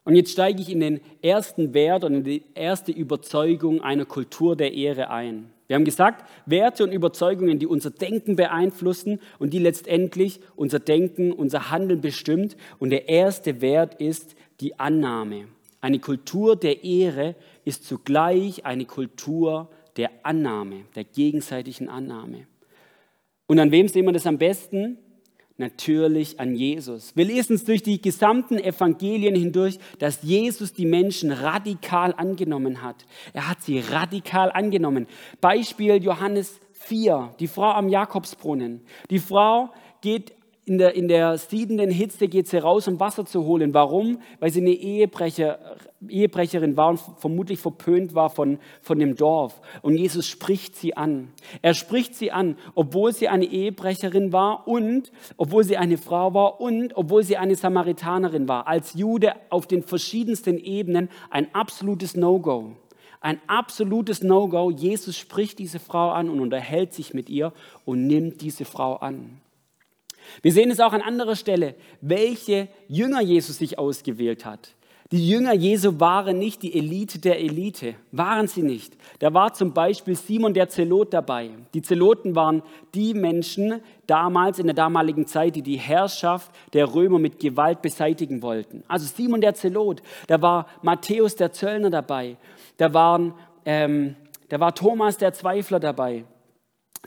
Und 0.04 0.16
jetzt 0.16 0.32
steige 0.32 0.62
ich 0.62 0.70
in 0.70 0.80
den 0.80 1.00
ersten 1.22 1.74
Wert 1.74 2.04
und 2.04 2.14
in 2.16 2.24
die 2.24 2.44
erste 2.56 2.92
Überzeugung 2.92 3.82
einer 3.82 4.06
Kultur 4.06 4.56
der 4.56 4.74
Ehre 4.74 5.10
ein. 5.12 5.52
Wir 5.68 5.76
haben 5.76 5.86
gesagt, 5.86 6.30
Werte 6.46 6.84
und 6.84 6.92
Überzeugungen, 6.92 7.58
die 7.58 7.68
unser 7.68 7.92
Denken 7.92 8.36
beeinflussen 8.36 9.22
und 9.40 9.54
die 9.54 9.60
letztendlich 9.60 10.42
unser 10.56 10.80
Denken, 10.80 11.32
unser 11.32 11.72
Handeln 11.72 12.02
bestimmt. 12.02 12.58
Und 12.78 12.90
der 12.90 13.08
erste 13.08 13.62
Wert 13.62 13.96
ist 13.96 14.36
die 14.60 14.80
Annahme. 14.80 15.46
Eine 15.80 16.00
Kultur 16.00 16.56
der 16.56 16.84
Ehre 16.84 17.36
ist 17.64 17.86
zugleich 17.86 18.66
eine 18.66 18.86
Kultur 18.86 19.70
der 19.98 20.12
Annahme, 20.24 20.86
der 20.96 21.04
gegenseitigen 21.04 21.90
Annahme. 21.90 22.48
Und 23.48 23.60
an 23.60 23.72
wem 23.72 23.88
sehen 23.88 24.06
wir 24.06 24.14
das 24.14 24.28
am 24.28 24.38
besten? 24.38 24.98
Natürlich 25.58 26.40
an 26.40 26.56
Jesus. 26.56 27.16
Wir 27.16 27.26
lesen 27.26 27.56
es 27.56 27.66
durch 27.66 27.84
die 27.84 28.02
gesamten 28.02 28.58
Evangelien 28.58 29.36
hindurch, 29.36 29.78
dass 30.00 30.24
Jesus 30.24 30.74
die 30.74 30.86
Menschen 30.86 31.32
radikal 31.32 32.14
angenommen 32.16 32.82
hat. 32.82 33.06
Er 33.34 33.48
hat 33.48 33.62
sie 33.62 33.80
radikal 33.80 34.52
angenommen. 34.52 35.08
Beispiel 35.40 36.02
Johannes 36.02 36.60
4, 36.72 37.36
die 37.40 37.48
Frau 37.48 37.72
am 37.72 37.90
Jakobsbrunnen. 37.90 38.82
Die 39.10 39.20
Frau 39.20 39.70
geht 40.02 40.34
in 40.66 40.78
der, 40.78 40.94
in 40.94 41.08
der 41.08 41.38
siedenden 41.40 41.90
Hitze 41.90 42.28
geht 42.28 42.48
sie 42.48 42.60
raus, 42.60 42.88
um 42.88 43.00
Wasser 43.00 43.26
zu 43.26 43.46
holen. 43.46 43.74
Warum? 43.74 44.20
Weil 44.40 44.52
sie 44.52 44.62
eine 44.62 44.72
Ehebrecher, 44.72 45.58
Ehebrecherin 46.08 46.78
war 46.78 46.90
und 46.90 47.00
vermutlich 47.18 47.60
verpönt 47.60 48.14
war 48.14 48.30
von, 48.30 48.60
von 48.82 49.00
dem 49.00 49.16
Dorf. 49.16 49.60
Und 49.82 49.98
Jesus 49.98 50.28
spricht 50.28 50.76
sie 50.76 50.96
an. 50.96 51.30
Er 51.64 51.74
spricht 51.74 52.14
sie 52.14 52.32
an, 52.32 52.58
obwohl 52.76 53.12
sie 53.12 53.28
eine 53.28 53.46
Ehebrecherin 53.46 54.32
war 54.34 54.68
und 54.68 55.12
obwohl 55.36 55.64
sie 55.64 55.78
eine 55.78 55.98
Frau 55.98 56.34
war 56.36 56.62
und 56.62 56.96
obwohl 56.96 57.24
sie 57.24 57.38
eine 57.38 57.56
Samaritanerin 57.56 58.48
war. 58.48 58.68
Als 58.68 58.94
Jude 58.94 59.34
auf 59.50 59.66
den 59.66 59.82
verschiedensten 59.82 60.60
Ebenen 60.60 61.10
ein 61.32 61.54
absolutes 61.56 62.16
No-Go. 62.16 62.76
Ein 63.20 63.42
absolutes 63.48 64.22
No-Go. 64.22 64.70
Jesus 64.70 65.18
spricht 65.18 65.58
diese 65.58 65.80
Frau 65.80 66.12
an 66.12 66.30
und 66.30 66.40
unterhält 66.40 66.94
sich 66.94 67.16
mit 67.16 67.30
ihr 67.30 67.52
und 67.84 68.06
nimmt 68.06 68.42
diese 68.42 68.66
Frau 68.66 68.96
an. 68.98 69.42
Wir 70.42 70.52
sehen 70.52 70.72
es 70.72 70.80
auch 70.80 70.94
an 70.94 71.02
anderer 71.02 71.36
Stelle, 71.36 71.76
welche 72.02 72.68
Jünger 72.88 73.22
Jesus 73.22 73.58
sich 73.58 73.78
ausgewählt 73.78 74.46
hat. 74.46 74.76
Die 75.12 75.28
Jünger 75.28 75.54
Jesu 75.54 76.00
waren 76.00 76.40
nicht 76.40 76.64
die 76.64 76.74
Elite 76.74 77.20
der 77.20 77.42
Elite, 77.42 77.96
waren 78.14 78.48
sie 78.48 78.64
nicht. 78.64 78.94
Da 79.20 79.34
war 79.34 79.54
zum 79.54 79.74
Beispiel 79.74 80.16
Simon 80.16 80.54
der 80.54 80.70
Zelot 80.70 81.14
dabei. 81.14 81.50
Die 81.74 81.82
Zeloten 81.82 82.34
waren 82.34 82.64
die 82.96 83.14
Menschen 83.14 83.82
damals, 84.08 84.58
in 84.60 84.68
der 84.68 84.74
damaligen 84.74 85.28
Zeit, 85.28 85.58
die 85.58 85.64
die 85.64 85.76
Herrschaft 85.76 86.50
der 86.72 86.96
Römer 86.96 87.20
mit 87.20 87.40
Gewalt 87.40 87.82
beseitigen 87.82 88.42
wollten. 88.42 88.86
Also 88.88 89.06
Simon 89.06 89.42
der 89.42 89.54
Zelot, 89.54 90.02
da 90.28 90.42
war 90.42 90.66
Matthäus 90.82 91.36
der 91.36 91.52
Zöllner 91.52 91.90
dabei, 91.90 92.38
da, 92.78 92.94
waren, 92.94 93.34
ähm, 93.66 94.16
da 94.48 94.62
war 94.62 94.74
Thomas 94.74 95.18
der 95.18 95.34
Zweifler 95.34 95.82
dabei, 95.82 96.24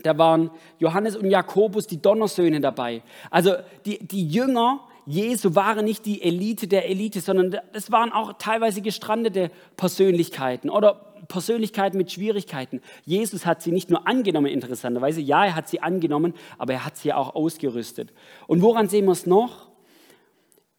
da 0.03 0.17
waren 0.17 0.51
Johannes 0.79 1.15
und 1.15 1.29
Jakobus, 1.29 1.87
die 1.87 2.01
Donnersöhne 2.01 2.59
dabei. 2.59 3.01
Also 3.31 3.53
die, 3.85 3.99
die 3.99 4.27
Jünger 4.27 4.81
Jesu 5.05 5.53
waren 5.53 5.85
nicht 5.85 6.05
die 6.05 6.23
Elite 6.23 6.67
der 6.67 6.89
Elite, 6.89 7.21
sondern 7.21 7.55
es 7.73 7.91
waren 7.91 8.11
auch 8.11 8.33
teilweise 8.39 8.81
gestrandete 8.81 9.51
Persönlichkeiten 9.77 10.69
oder 10.69 11.13
Persönlichkeiten 11.27 11.97
mit 11.97 12.11
Schwierigkeiten. 12.11 12.81
Jesus 13.03 13.45
hat 13.45 13.61
sie 13.61 13.71
nicht 13.71 13.89
nur 13.89 14.07
angenommen, 14.07 14.47
interessanterweise, 14.47 15.21
ja, 15.21 15.45
er 15.45 15.55
hat 15.55 15.69
sie 15.69 15.81
angenommen, 15.81 16.33
aber 16.57 16.73
er 16.73 16.85
hat 16.85 16.97
sie 16.97 17.13
auch 17.13 17.35
ausgerüstet. 17.35 18.13
Und 18.47 18.61
woran 18.61 18.89
sehen 18.89 19.05
wir 19.05 19.11
es 19.11 19.25
noch? 19.25 19.69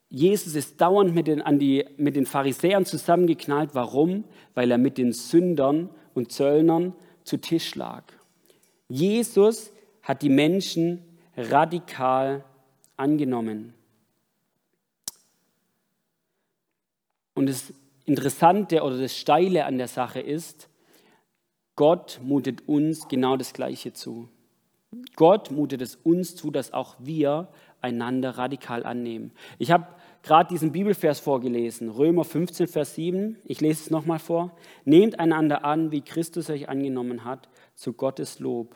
Jesus 0.09 0.55
ist 0.55 0.81
dauernd 0.81 1.15
mit 1.15 1.27
den, 1.27 1.43
an 1.43 1.59
die, 1.59 1.85
mit 1.97 2.17
den 2.17 2.27
Pharisäern 2.27 2.85
zusammengeknallt. 2.85 3.71
Warum? 3.75 4.25
Weil 4.55 4.71
er 4.71 4.79
mit 4.79 4.99
den 4.99 5.13
Sündern 5.13 5.91
und 6.15 6.33
Zöllnern 6.33 6.95
zu 7.25 7.39
Tisch 7.39 7.75
lag. 7.75 8.05
Jesus 8.89 9.73
hat 10.03 10.23
die 10.23 10.29
Menschen 10.29 11.03
radikal 11.37 12.45
angenommen. 12.97 13.75
Und 17.35 17.49
das 17.49 17.73
Interessante 18.05 18.83
oder 18.83 18.99
das 18.99 19.17
Steile 19.17 19.67
an 19.67 19.79
der 19.79 19.89
Sache 19.89 20.21
ist, 20.21 20.69
Gott 21.75 22.21
mutet 22.23 22.67
uns 22.67 23.09
genau 23.09 23.37
das 23.37 23.53
Gleiche 23.53 23.93
zu. 23.93 24.29
Gott 25.17 25.51
mutet 25.51 25.83
es 25.83 25.97
uns 25.97 26.37
zu, 26.37 26.51
dass 26.51 26.73
auch 26.73 26.97
wir 26.99 27.49
einander 27.83 28.31
radikal 28.31 28.85
annehmen. 28.85 29.33
Ich 29.59 29.71
habe 29.71 29.87
gerade 30.23 30.49
diesen 30.49 30.73
Bibelvers 30.73 31.21
vorgelesen, 31.21 31.91
Römer 31.91 32.25
15, 32.25 32.67
Vers 32.67 32.95
7. 32.95 33.37
Ich 33.45 33.61
lese 33.61 33.85
es 33.85 33.91
nochmal 33.91 34.19
vor. 34.19 34.57
Nehmt 34.85 35.21
einander 35.21 35.65
an, 35.65 35.93
wie 35.93 36.01
Christus 36.01 36.49
euch 36.49 36.69
angenommen 36.69 37.25
hat, 37.25 37.49
zu 37.77 37.93
Gottes 37.93 38.41
Lob. 38.41 38.75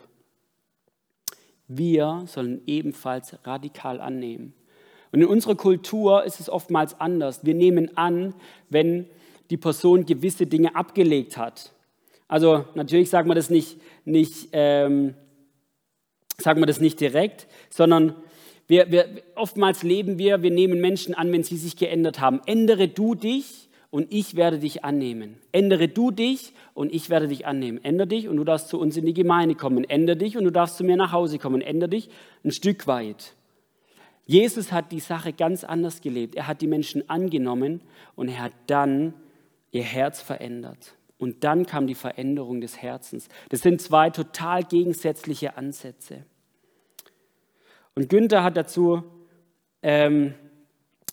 Wir 1.67 2.23
sollen 2.27 2.61
ebenfalls 2.67 3.35
radikal 3.45 3.99
annehmen. 3.99 4.53
Und 5.11 5.21
in 5.21 5.27
unserer 5.27 5.55
Kultur 5.55 6.23
ist 6.23 6.39
es 6.39 6.49
oftmals 6.49 6.99
anders. 7.01 7.43
Wir 7.43 7.53
nehmen 7.53 7.97
an, 7.97 8.33
wenn 8.69 9.07
die 9.49 9.57
Person 9.57 10.05
gewisse 10.05 10.47
Dinge 10.47 10.75
abgelegt 10.75 11.35
hat. 11.35 11.73
Also 12.29 12.65
natürlich 12.75 13.09
sagen 13.09 13.29
wir 13.29 13.35
das 13.35 13.49
nicht, 13.49 13.77
nicht, 14.05 14.49
ähm, 14.53 15.15
sagen 16.37 16.61
wir 16.61 16.65
das 16.65 16.79
nicht 16.79 17.01
direkt, 17.01 17.47
sondern 17.69 18.15
wir, 18.67 18.89
wir, 18.89 19.21
oftmals 19.35 19.83
leben 19.83 20.17
wir, 20.17 20.41
wir 20.41 20.51
nehmen 20.51 20.79
Menschen 20.79 21.13
an, 21.13 21.29
wenn 21.33 21.43
sie 21.43 21.57
sich 21.57 21.75
geändert 21.75 22.21
haben. 22.21 22.39
Ändere 22.45 22.87
du 22.87 23.15
dich 23.15 23.60
und 23.91 24.07
ich 24.09 24.35
werde 24.35 24.57
dich 24.57 24.83
annehmen. 24.83 25.37
Ändere 25.51 25.89
du 25.89 26.11
dich 26.11 26.53
und 26.73 26.93
ich 26.93 27.09
werde 27.09 27.27
dich 27.27 27.45
annehmen. 27.45 27.83
Ändere 27.83 28.07
dich 28.07 28.29
und 28.29 28.37
du 28.37 28.45
darfst 28.45 28.69
zu 28.69 28.79
uns 28.79 28.95
in 28.97 29.05
die 29.05 29.13
Gemeinde 29.13 29.53
kommen. 29.53 29.83
Ändere 29.83 30.15
dich 30.15 30.37
und 30.37 30.45
du 30.45 30.51
darfst 30.51 30.77
zu 30.77 30.83
mir 30.85 30.95
nach 30.95 31.11
Hause 31.11 31.37
kommen. 31.37 31.61
Ändere 31.61 31.89
dich 31.89 32.09
ein 32.43 32.51
Stück 32.51 32.87
weit. 32.87 33.35
Jesus 34.25 34.71
hat 34.71 34.93
die 34.93 35.01
Sache 35.01 35.33
ganz 35.33 35.65
anders 35.65 35.99
gelebt. 35.99 36.35
Er 36.35 36.47
hat 36.47 36.61
die 36.61 36.67
Menschen 36.67 37.09
angenommen 37.09 37.81
und 38.15 38.29
er 38.29 38.39
hat 38.39 38.53
dann 38.67 39.13
ihr 39.71 39.83
Herz 39.83 40.21
verändert. 40.21 40.95
Und 41.17 41.43
dann 41.43 41.65
kam 41.65 41.85
die 41.85 41.95
Veränderung 41.95 42.61
des 42.61 42.81
Herzens. 42.81 43.27
Das 43.49 43.61
sind 43.61 43.81
zwei 43.81 44.09
total 44.09 44.63
gegensätzliche 44.63 45.57
Ansätze. 45.57 46.23
Und 47.93 48.07
Günther 48.07 48.43
hat 48.43 48.55
dazu 48.55 49.03
ähm, 49.83 50.33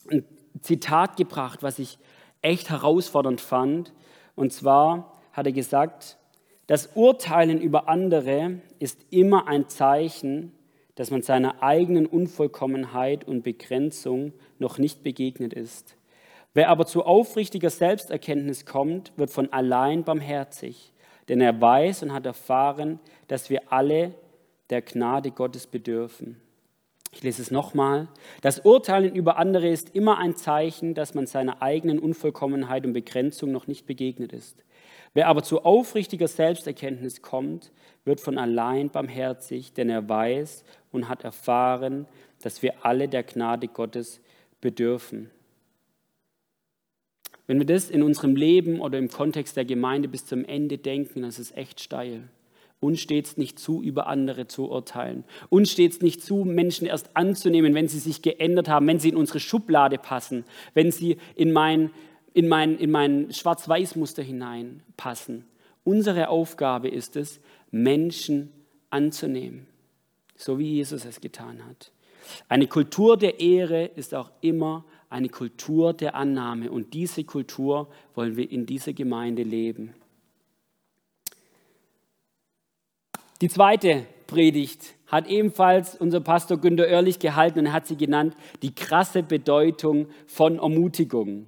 ein 0.09 0.23
Zitat 0.61 1.17
gebracht, 1.17 1.61
was 1.61 1.77
ich 1.77 1.99
echt 2.41 2.69
herausfordernd 2.69 3.41
fand. 3.41 3.93
Und 4.35 4.53
zwar 4.53 5.13
hat 5.33 5.45
er 5.45 5.51
gesagt, 5.51 6.17
das 6.67 6.91
Urteilen 6.95 7.59
über 7.59 7.89
andere 7.89 8.59
ist 8.77 9.05
immer 9.09 9.47
ein 9.47 9.67
Zeichen, 9.69 10.53
dass 10.95 11.11
man 11.11 11.21
seiner 11.21 11.63
eigenen 11.63 12.05
Unvollkommenheit 12.05 13.27
und 13.27 13.43
Begrenzung 13.43 14.33
noch 14.57 14.77
nicht 14.77 15.01
begegnet 15.01 15.53
ist. 15.53 15.95
Wer 16.53 16.69
aber 16.69 16.85
zu 16.85 17.03
aufrichtiger 17.05 17.69
Selbsterkenntnis 17.69 18.65
kommt, 18.65 19.13
wird 19.17 19.29
von 19.29 19.51
allein 19.53 20.03
barmherzig, 20.03 20.91
denn 21.29 21.41
er 21.41 21.59
weiß 21.61 22.03
und 22.03 22.13
hat 22.13 22.25
erfahren, 22.25 22.99
dass 23.27 23.49
wir 23.49 23.71
alle 23.71 24.13
der 24.69 24.81
Gnade 24.81 25.31
Gottes 25.31 25.67
bedürfen. 25.67 26.41
Ich 27.11 27.23
lese 27.23 27.41
es 27.41 27.51
nochmal. 27.51 28.07
Das 28.41 28.59
Urteilen 28.59 29.15
über 29.15 29.37
andere 29.37 29.67
ist 29.67 29.95
immer 29.95 30.19
ein 30.19 30.35
Zeichen, 30.35 30.93
dass 30.93 31.15
man 31.15 31.25
seiner 31.25 31.61
eigenen 31.61 31.99
Unvollkommenheit 31.99 32.85
und 32.85 32.93
Begrenzung 32.93 33.51
noch 33.51 33.67
nicht 33.67 33.87
begegnet 33.87 34.31
ist. 34.31 34.63
Wer 35.13 35.27
aber 35.27 35.41
zu 35.41 35.63
aufrichtiger 35.63 36.27
Selbsterkenntnis 36.27 37.21
kommt, 37.21 37.71
wird 38.05 38.21
von 38.21 38.37
allein 38.37 38.89
barmherzig, 38.89 39.73
denn 39.73 39.89
er 39.89 40.07
weiß 40.07 40.63
und 40.91 41.09
hat 41.09 41.23
erfahren, 41.23 42.07
dass 42.41 42.61
wir 42.61 42.85
alle 42.85 43.07
der 43.07 43.23
Gnade 43.23 43.67
Gottes 43.67 44.21
bedürfen. 44.61 45.31
Wenn 47.47 47.57
wir 47.57 47.65
das 47.65 47.89
in 47.89 48.03
unserem 48.03 48.35
Leben 48.35 48.79
oder 48.79 48.99
im 48.99 49.09
Kontext 49.09 49.57
der 49.57 49.65
Gemeinde 49.65 50.07
bis 50.07 50.27
zum 50.27 50.45
Ende 50.45 50.77
denken, 50.77 51.23
das 51.23 51.39
ist 51.39 51.57
echt 51.57 51.81
steil. 51.81 52.29
Uns 52.81 53.01
steht 53.01 53.25
es 53.25 53.37
nicht 53.37 53.59
zu, 53.59 53.81
über 53.81 54.07
andere 54.07 54.47
zu 54.47 54.69
urteilen. 54.69 55.25
Uns 55.49 55.71
steht 55.71 55.91
es 55.91 56.01
nicht 56.01 56.23
zu, 56.23 56.45
Menschen 56.45 56.87
erst 56.87 57.15
anzunehmen, 57.15 57.73
wenn 57.73 57.89
sie 57.89 57.99
sich 57.99 58.21
geändert 58.21 58.69
haben, 58.69 58.87
wenn 58.87 58.99
sie 58.99 59.09
in 59.09 59.17
unsere 59.17 59.41
Schublade 59.41 59.97
passen, 59.97 60.45
wenn 60.73 60.91
sie 60.91 61.17
in 61.35 61.51
mein, 61.51 61.91
in 62.33 62.47
mein, 62.47 62.77
in 62.77 62.91
mein 62.91 63.33
Schwarz-Weiß-Muster 63.33 64.23
hineinpassen. 64.23 65.45
Unsere 65.83 66.29
Aufgabe 66.29 66.87
ist 66.87 67.17
es, 67.17 67.41
Menschen 67.69 68.51
anzunehmen, 68.89 69.67
so 70.35 70.57
wie 70.57 70.75
Jesus 70.75 71.03
es 71.03 71.19
getan 71.19 71.65
hat. 71.65 71.91
Eine 72.47 72.67
Kultur 72.67 73.17
der 73.17 73.39
Ehre 73.39 73.85
ist 73.85 74.13
auch 74.15 74.31
immer 74.41 74.85
eine 75.09 75.29
Kultur 75.29 75.93
der 75.93 76.15
Annahme 76.15 76.71
und 76.71 76.93
diese 76.93 77.23
Kultur 77.23 77.89
wollen 78.13 78.37
wir 78.37 78.49
in 78.49 78.65
dieser 78.65 78.93
Gemeinde 78.93 79.43
leben. 79.43 79.95
Die 83.41 83.47
zweite 83.47 84.05
Predigt 84.27 84.95
hat 85.07 85.27
ebenfalls 85.27 85.95
unser 85.95 86.19
Pastor 86.19 86.57
Günter 86.57 86.83
Oerlich 86.83 87.19
gehalten 87.19 87.59
und 87.59 87.65
er 87.67 87.73
hat 87.73 87.87
sie 87.87 87.95
genannt, 87.95 88.35
die 88.61 88.75
krasse 88.75 89.23
Bedeutung 89.23 90.07
von 90.27 90.59
Ermutigung. 90.59 91.47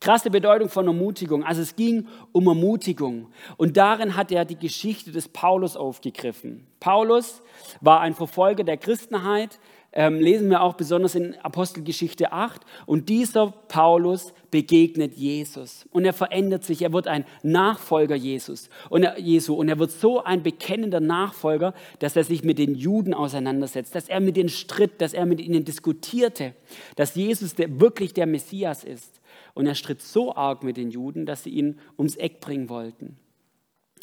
Krasse 0.00 0.30
Bedeutung 0.30 0.70
von 0.70 0.86
Ermutigung. 0.86 1.44
Also 1.44 1.60
es 1.60 1.76
ging 1.76 2.06
um 2.32 2.46
Ermutigung. 2.46 3.26
Und 3.58 3.76
darin 3.76 4.16
hat 4.16 4.32
er 4.32 4.46
die 4.46 4.56
Geschichte 4.56 5.12
des 5.12 5.28
Paulus 5.28 5.76
aufgegriffen. 5.76 6.66
Paulus 6.80 7.42
war 7.82 8.00
ein 8.00 8.14
Verfolger 8.14 8.64
der 8.64 8.78
Christenheit, 8.78 9.58
ähm, 9.92 10.20
lesen 10.20 10.50
wir 10.50 10.62
auch 10.62 10.74
besonders 10.74 11.14
in 11.14 11.34
Apostelgeschichte 11.40 12.32
8. 12.32 12.60
Und 12.86 13.08
dieser 13.08 13.50
Paulus 13.50 14.34
begegnet 14.50 15.14
Jesus 15.14 15.86
und 15.90 16.04
er 16.04 16.12
verändert 16.12 16.64
sich. 16.64 16.82
Er 16.82 16.92
wird 16.92 17.08
ein 17.08 17.24
Nachfolger 17.42 18.14
Jesus 18.14 18.68
und 18.90 19.02
er, 19.02 19.18
Jesu 19.18 19.54
und 19.54 19.68
er 19.68 19.78
wird 19.78 19.90
so 19.90 20.22
ein 20.22 20.42
bekennender 20.42 21.00
Nachfolger, 21.00 21.74
dass 21.98 22.16
er 22.16 22.24
sich 22.24 22.44
mit 22.44 22.58
den 22.58 22.74
Juden 22.74 23.14
auseinandersetzt, 23.14 23.94
dass 23.94 24.08
er 24.08 24.20
mit 24.20 24.36
ihnen 24.36 24.48
stritt, 24.48 25.00
dass 25.00 25.14
er 25.14 25.26
mit 25.26 25.40
ihnen 25.40 25.64
diskutierte, 25.64 26.54
dass 26.96 27.14
Jesus 27.14 27.54
der, 27.54 27.80
wirklich 27.80 28.14
der 28.14 28.26
Messias 28.26 28.84
ist. 28.84 29.20
Und 29.54 29.66
er 29.66 29.74
stritt 29.74 30.02
so 30.02 30.34
arg 30.34 30.62
mit 30.62 30.76
den 30.76 30.90
Juden, 30.90 31.26
dass 31.26 31.42
sie 31.42 31.50
ihn 31.50 31.78
ums 31.96 32.16
Eck 32.16 32.40
bringen 32.40 32.68
wollten. 32.68 33.16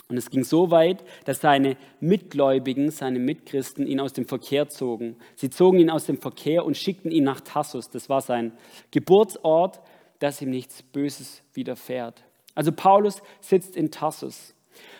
Und 0.07 0.17
es 0.17 0.29
ging 0.29 0.43
so 0.43 0.71
weit, 0.71 1.03
dass 1.25 1.41
seine 1.41 1.77
Mitgläubigen, 1.99 2.91
seine 2.91 3.19
Mitchristen 3.19 3.87
ihn 3.87 3.99
aus 3.99 4.13
dem 4.13 4.25
Verkehr 4.25 4.69
zogen. 4.69 5.15
Sie 5.35 5.49
zogen 5.49 5.79
ihn 5.79 5.89
aus 5.89 6.05
dem 6.05 6.19
Verkehr 6.19 6.65
und 6.65 6.77
schickten 6.77 7.11
ihn 7.11 7.23
nach 7.23 7.41
Tassus. 7.41 7.89
Das 7.89 8.09
war 8.09 8.21
sein 8.21 8.53
Geburtsort, 8.91 9.79
dass 10.19 10.41
ihm 10.41 10.49
nichts 10.49 10.83
Böses 10.83 11.41
widerfährt. 11.53 12.23
Also 12.53 12.71
Paulus 12.71 13.21
sitzt 13.41 13.75
in 13.75 13.91
Tassus. 13.91 14.53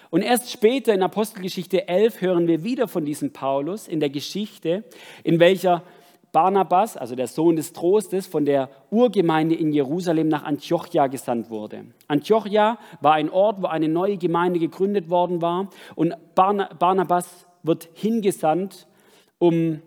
Und 0.10 0.22
erst 0.22 0.52
später 0.52 0.94
in 0.94 1.04
Apostelgeschichte 1.04 1.88
11 1.88 2.22
hören 2.22 2.48
wir 2.48 2.64
wieder 2.64 2.88
von 2.88 3.06
diesem 3.06 3.34
Paulus 3.34 3.88
in 3.88 4.00
der 4.00 4.10
Geschichte, 4.10 4.84
in 5.24 5.40
welcher 5.40 5.84
Barnabas, 6.36 6.98
also 6.98 7.16
der 7.16 7.28
Sohn 7.28 7.56
des 7.56 7.72
Trostes, 7.72 8.28
von 8.28 8.44
der 8.44 8.68
Urgemeinde 8.92 9.56
in 9.56 9.72
Jerusalem 9.72 10.28
nach 10.28 10.44
Antiochia 10.44 11.08
gesandt 11.08 11.50
wurde. 11.50 11.86
Antiochia 12.10 12.78
war 13.00 13.14
ein 13.14 13.30
Ort, 13.30 13.62
wo 13.62 13.68
eine 13.68 13.88
neue 13.88 14.18
Gemeinde 14.18 14.60
gegründet 14.60 15.10
worden 15.10 15.42
war. 15.42 15.70
Und 15.96 16.14
Barnabas 16.36 17.48
wird 17.64 17.88
hingesandt, 17.94 18.86
um, 19.38 19.82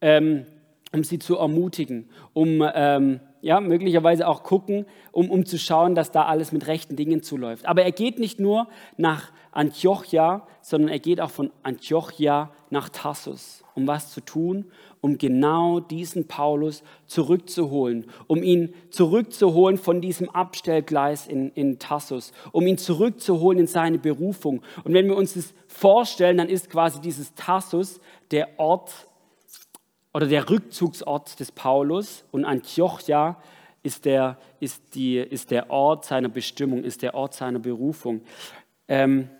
ähm, 0.00 0.46
um 0.90 1.04
sie 1.04 1.18
zu 1.18 1.36
ermutigen, 1.36 2.08
um 2.32 2.66
ähm, 2.74 3.20
ja, 3.42 3.60
möglicherweise 3.60 4.28
auch 4.28 4.42
gucken, 4.42 4.86
um, 5.12 5.30
um 5.30 5.46
zu 5.46 5.58
schauen, 5.58 5.94
dass 5.94 6.10
da 6.10 6.26
alles 6.26 6.52
mit 6.52 6.66
rechten 6.66 6.96
Dingen 6.96 7.22
zuläuft. 7.22 7.66
Aber 7.66 7.82
er 7.82 7.92
geht 7.92 8.18
nicht 8.18 8.40
nur 8.40 8.68
nach 8.96 9.32
Antiochia, 9.52 10.46
sondern 10.60 10.90
er 10.90 10.98
geht 10.98 11.20
auch 11.20 11.30
von 11.30 11.50
Antiochia 11.62 12.50
nach 12.70 12.88
Tarsus, 12.88 13.64
um 13.74 13.86
was 13.86 14.12
zu 14.12 14.20
tun, 14.20 14.66
um 15.00 15.18
genau 15.18 15.80
diesen 15.80 16.28
Paulus 16.28 16.82
zurückzuholen, 17.06 18.06
um 18.26 18.42
ihn 18.42 18.74
zurückzuholen 18.90 19.78
von 19.78 20.00
diesem 20.00 20.28
Abstellgleis 20.28 21.26
in, 21.26 21.50
in 21.52 21.78
Tarsus, 21.78 22.32
um 22.52 22.66
ihn 22.66 22.78
zurückzuholen 22.78 23.58
in 23.58 23.66
seine 23.66 23.98
Berufung. 23.98 24.62
Und 24.84 24.92
wenn 24.92 25.06
wir 25.06 25.16
uns 25.16 25.34
das 25.34 25.54
vorstellen, 25.66 26.36
dann 26.36 26.48
ist 26.48 26.70
quasi 26.70 27.00
dieses 27.00 27.34
Tarsus 27.34 28.00
der 28.30 28.48
Ort 28.58 29.08
oder 30.12 30.26
der 30.26 30.48
Rückzugsort 30.48 31.38
des 31.38 31.52
Paulus 31.52 32.24
und 32.30 32.44
Antiochia 32.44 33.40
ist 33.82 34.04
der, 34.04 34.38
ist, 34.58 34.94
die, 34.94 35.16
ist 35.16 35.50
der 35.50 35.70
Ort 35.70 36.04
seiner 36.04 36.28
Bestimmung, 36.28 36.84
ist 36.84 37.02
der 37.02 37.14
Ort 37.14 37.34
seiner 37.34 37.58
Berufung. 37.58 38.22
Ähm, 38.88 39.30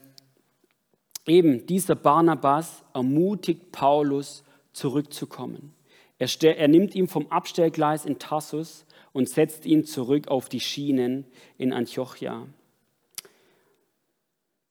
eben 1.26 1.66
dieser 1.66 1.94
Barnabas 1.94 2.84
ermutigt 2.94 3.72
Paulus 3.72 4.44
zurückzukommen. 4.72 5.74
Er, 6.18 6.28
er 6.42 6.68
nimmt 6.68 6.94
ihn 6.94 7.08
vom 7.08 7.26
Abstellgleis 7.28 8.04
in 8.04 8.18
Tarsus 8.18 8.86
und 9.12 9.28
setzt 9.28 9.66
ihn 9.66 9.84
zurück 9.84 10.28
auf 10.28 10.48
die 10.48 10.60
Schienen 10.60 11.26
in 11.58 11.72
Antiochia. 11.72 12.46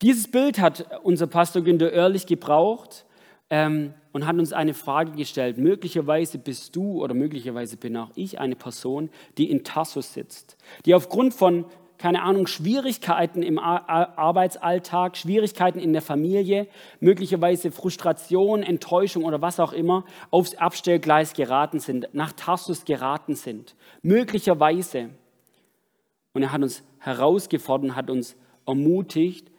Dieses 0.01 0.31
Bild 0.31 0.59
hat 0.59 1.01
unser 1.03 1.27
Pastor 1.27 1.61
Günter 1.61 1.91
Oerlich 1.91 2.25
gebraucht 2.25 3.05
ähm, 3.49 3.93
und 4.11 4.25
hat 4.25 4.37
uns 4.37 4.53
eine 4.53 4.73
Frage 4.73 5.11
gestellt. 5.11 5.57
Möglicherweise 5.57 6.37
bist 6.37 6.75
du 6.75 7.03
oder 7.03 7.13
möglicherweise 7.13 7.77
bin 7.77 7.95
auch 7.97 8.11
ich 8.15 8.39
eine 8.39 8.55
Person, 8.55 9.09
die 9.37 9.49
in 9.49 9.63
Tarsus 9.63 10.13
sitzt, 10.13 10.57
die 10.85 10.95
aufgrund 10.95 11.33
von 11.33 11.65
keine 11.99 12.23
Ahnung, 12.23 12.47
Schwierigkeiten 12.47 13.43
im 13.43 13.59
Arbeitsalltag, 13.59 15.17
Schwierigkeiten 15.17 15.79
in 15.79 15.91
der 15.91 16.01
Familie, 16.01 16.67
möglicherweise 17.01 17.71
Frustration, 17.71 18.63
Enttäuschung 18.63 19.25
oder 19.25 19.41
was 19.41 19.59
auch 19.59 19.73
immer, 19.73 20.05
aufs 20.31 20.55
Abstellgleis 20.55 21.33
geraten 21.33 21.79
sind, 21.79 22.07
nach 22.13 22.31
Tarsus 22.31 22.85
geraten 22.85 23.35
sind. 23.35 23.75
Möglicherweise. 24.01 25.09
Und 26.33 26.43
er 26.43 26.53
hat 26.53 26.61
uns 26.61 26.83
herausgefordert, 26.99 27.95
hat 27.95 28.09
uns 28.09 28.37
ermutigt, 28.65 29.51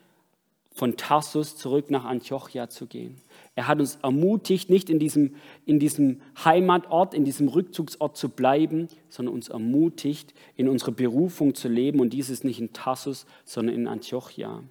von 0.72 0.96
Tarsus 0.96 1.56
zurück 1.56 1.90
nach 1.90 2.04
Antiochia 2.04 2.68
zu 2.68 2.86
gehen. 2.86 3.20
Er 3.54 3.66
hat 3.66 3.80
uns 3.80 3.96
ermutigt, 3.96 4.70
nicht 4.70 4.88
in 4.88 4.98
diesem, 4.98 5.34
in 5.66 5.78
diesem 5.78 6.20
Heimatort, 6.44 7.12
in 7.12 7.24
diesem 7.24 7.48
Rückzugsort 7.48 8.16
zu 8.16 8.28
bleiben, 8.28 8.88
sondern 9.08 9.34
uns 9.34 9.48
ermutigt, 9.48 10.32
in 10.56 10.68
unserer 10.68 10.92
Berufung 10.92 11.54
zu 11.54 11.68
leben 11.68 12.00
und 12.00 12.12
dieses 12.12 12.44
nicht 12.44 12.60
in 12.60 12.72
Tarsus, 12.72 13.26
sondern 13.44 13.74
in 13.74 13.88
Antiochia. 13.88 14.62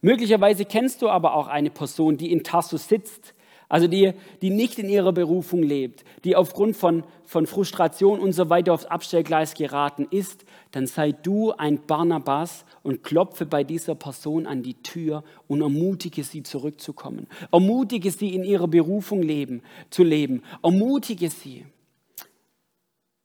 Möglicherweise 0.00 0.64
kennst 0.64 1.02
du 1.02 1.08
aber 1.08 1.34
auch 1.34 1.48
eine 1.48 1.70
Person, 1.70 2.16
die 2.16 2.30
in 2.30 2.44
Tarsus 2.44 2.88
sitzt, 2.88 3.34
also 3.68 3.86
die, 3.86 4.12
die 4.40 4.50
nicht 4.50 4.78
in 4.78 4.88
ihrer 4.88 5.12
Berufung 5.12 5.62
lebt, 5.62 6.04
die 6.24 6.36
aufgrund 6.36 6.76
von, 6.76 7.04
von 7.24 7.46
Frustration 7.46 8.18
und 8.18 8.32
so 8.32 8.48
weiter 8.48 8.72
aufs 8.72 8.86
Abstellgleis 8.86 9.54
geraten 9.54 10.06
ist, 10.10 10.46
dann 10.70 10.86
sei 10.86 11.12
du 11.12 11.52
ein 11.52 11.84
Barnabas 11.86 12.64
und 12.88 13.04
klopfe 13.04 13.44
bei 13.44 13.64
dieser 13.64 13.94
Person 13.94 14.46
an 14.46 14.62
die 14.62 14.72
Tür 14.82 15.22
und 15.46 15.60
ermutige 15.60 16.24
sie 16.24 16.42
zurückzukommen. 16.42 17.26
Ermutige 17.52 18.10
sie 18.10 18.34
in 18.34 18.44
ihrer 18.44 18.66
Berufung 18.66 19.20
leben, 19.20 19.60
zu 19.90 20.02
leben. 20.02 20.42
Ermutige 20.62 21.28
sie 21.28 21.66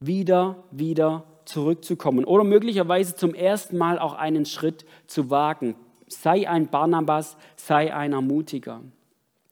wieder, 0.01 0.65
wieder 0.71 1.23
zurückzukommen 1.45 2.25
oder 2.25 2.43
möglicherweise 2.43 3.15
zum 3.15 3.33
ersten 3.33 3.77
Mal 3.77 3.99
auch 3.99 4.15
einen 4.15 4.45
Schritt 4.45 4.83
zu 5.07 5.29
wagen. 5.29 5.75
Sei 6.09 6.49
ein 6.49 6.67
Barnabas, 6.67 7.37
sei 7.55 7.93
ein 7.95 8.11
Ermutiger. 8.11 8.81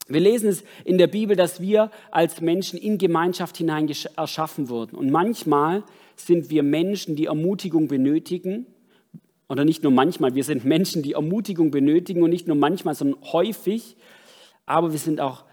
Wir 0.10 0.19
lesen 0.19 0.50
es 0.50 0.65
in 0.84 0.97
der 0.97 1.08
Bibel, 1.08 1.38
dass 1.38 1.62
wir 1.62 1.89
als 2.12 2.41
Menschen 2.41 2.78
in 2.78 2.97
Gemeinschaft 2.97 3.56
hinein 3.56 3.89
erschaffen 4.17 4.67
wurden. 4.67 4.97
Und 4.97 5.10
manchmal 5.10 5.86
sind 6.17 6.50
wir 6.50 6.63
Menschen, 6.63 7.15
die 7.15 7.28
Ermutigung 7.28 7.88
benötigen. 7.88 8.65
Oder 9.51 9.65
nicht 9.65 9.83
nur 9.83 9.91
manchmal, 9.91 10.33
wir 10.33 10.45
sind 10.45 10.63
Menschen, 10.63 11.03
die 11.03 11.11
Ermutigung 11.11 11.71
benötigen 11.71 12.23
und 12.23 12.29
nicht 12.29 12.47
nur 12.47 12.55
manchmal, 12.55 12.95
sondern 12.95 13.21
häufig. 13.33 13.97
Aber 14.65 14.93
wir 14.93 14.97
sind 14.97 15.19
auch 15.19 15.43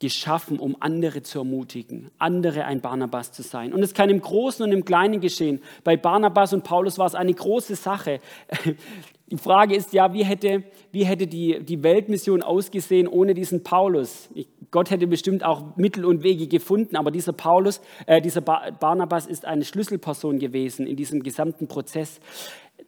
geschaffen, 0.00 0.58
um 0.58 0.76
andere 0.80 1.22
zu 1.22 1.38
ermutigen, 1.38 2.10
andere 2.18 2.64
ein 2.64 2.80
Barnabas 2.80 3.30
zu 3.30 3.42
sein. 3.42 3.72
Und 3.72 3.80
es 3.84 3.94
kann 3.94 4.10
im 4.10 4.20
Großen 4.20 4.66
und 4.66 4.72
im 4.72 4.84
Kleinen 4.84 5.20
geschehen. 5.20 5.62
Bei 5.84 5.96
Barnabas 5.96 6.52
und 6.52 6.64
Paulus 6.64 6.98
war 6.98 7.06
es 7.06 7.14
eine 7.14 7.32
große 7.32 7.76
Sache. 7.76 8.18
Die 9.30 9.38
Frage 9.38 9.74
ist 9.74 9.92
ja, 9.92 10.12
wie 10.12 10.24
hätte, 10.24 10.64
wie 10.92 11.06
hätte 11.06 11.26
die, 11.26 11.58
die 11.64 11.82
Weltmission 11.82 12.42
ausgesehen 12.42 13.08
ohne 13.08 13.32
diesen 13.32 13.62
Paulus? 13.62 14.28
Ich, 14.34 14.46
Gott 14.70 14.90
hätte 14.90 15.06
bestimmt 15.06 15.44
auch 15.44 15.76
Mittel 15.76 16.04
und 16.04 16.22
Wege 16.22 16.46
gefunden, 16.46 16.94
aber 16.94 17.10
dieser 17.10 17.32
Paulus, 17.32 17.80
äh, 18.06 18.20
dieser 18.20 18.42
ba 18.42 18.70
Barnabas 18.78 19.26
ist 19.26 19.46
eine 19.46 19.64
Schlüsselperson 19.64 20.38
gewesen 20.38 20.86
in 20.86 20.96
diesem 20.96 21.22
gesamten 21.22 21.68
Prozess. 21.68 22.20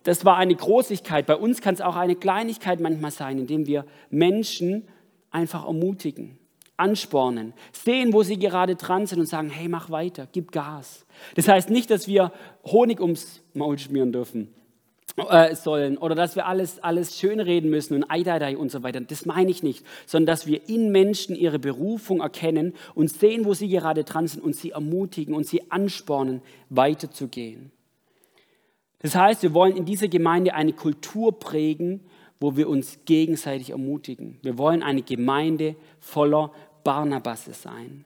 Das 0.07 0.25
war 0.25 0.37
eine 0.37 0.55
Großigkeit. 0.55 1.27
Bei 1.27 1.35
uns 1.35 1.61
kann 1.61 1.75
es 1.75 1.81
auch 1.81 1.97
eine 1.97 2.15
Kleinigkeit 2.15 2.79
manchmal 2.79 3.11
sein, 3.11 3.41
indem 3.41 3.67
wir 3.67 3.85
Menschen 4.09 4.87
einfach 5.33 5.67
ermutigen, 5.67 6.39
anspornen, 6.77 7.55
sehen, 7.73 8.13
wo 8.13 8.23
sie 8.23 8.39
gerade 8.39 8.77
dran 8.77 9.07
sind 9.07 9.19
und 9.19 9.27
sagen, 9.27 9.51
hey, 9.51 9.67
mach 9.67 9.91
weiter, 9.91 10.29
gib 10.31 10.53
Gas. 10.53 11.07
Das 11.35 11.49
heißt 11.49 11.71
nicht, 11.71 11.91
dass 11.91 12.07
wir 12.07 12.31
Honig 12.65 13.01
ums 13.01 13.43
Maul 13.53 13.81
schmieren 13.81 14.13
dürfen 14.13 14.55
äh, 15.17 15.57
sollen 15.57 15.99
oder 15.99 16.15
dass 16.15 16.37
wir 16.37 16.47
alles, 16.47 16.79
alles 16.79 17.19
schönreden 17.19 17.69
müssen 17.69 17.95
und 17.95 18.05
Eidadei 18.09 18.57
und 18.57 18.71
so 18.71 18.85
weiter. 18.85 19.01
Das 19.01 19.27
meine 19.27 19.51
ich 19.51 19.65
nicht, 19.65 19.85
sondern 20.07 20.27
dass 20.27 20.47
wir 20.47 20.69
in 20.69 20.93
Menschen 20.93 21.35
ihre 21.35 21.59
Berufung 21.59 22.21
erkennen 22.21 22.75
und 22.95 23.11
sehen, 23.11 23.45
wo 23.45 23.55
sie 23.55 23.67
gerade 23.67 24.05
dran 24.05 24.29
sind 24.29 24.45
und 24.45 24.55
sie 24.55 24.71
ermutigen 24.71 25.35
und 25.35 25.49
sie 25.49 25.69
anspornen, 25.73 26.43
weiterzugehen. 26.71 27.73
Das 29.01 29.15
heißt, 29.15 29.43
wir 29.43 29.55
wollen 29.55 29.77
in 29.77 29.85
dieser 29.85 30.09
Gemeinde 30.09 30.55
eine 30.55 30.73
Kultur 30.73 31.39
prägen, 31.39 32.01
wo 32.41 32.57
wir 32.57 32.69
uns 32.69 32.99
gegenseitig 33.05 33.71
ermutigen. 33.71 34.39
Wir 34.43 34.59
wollen 34.59 34.83
eine 34.83 35.03
Gemeinde 35.03 35.77
voller 36.01 36.53
Barnabasse 36.85 37.53
sein. 37.53 38.05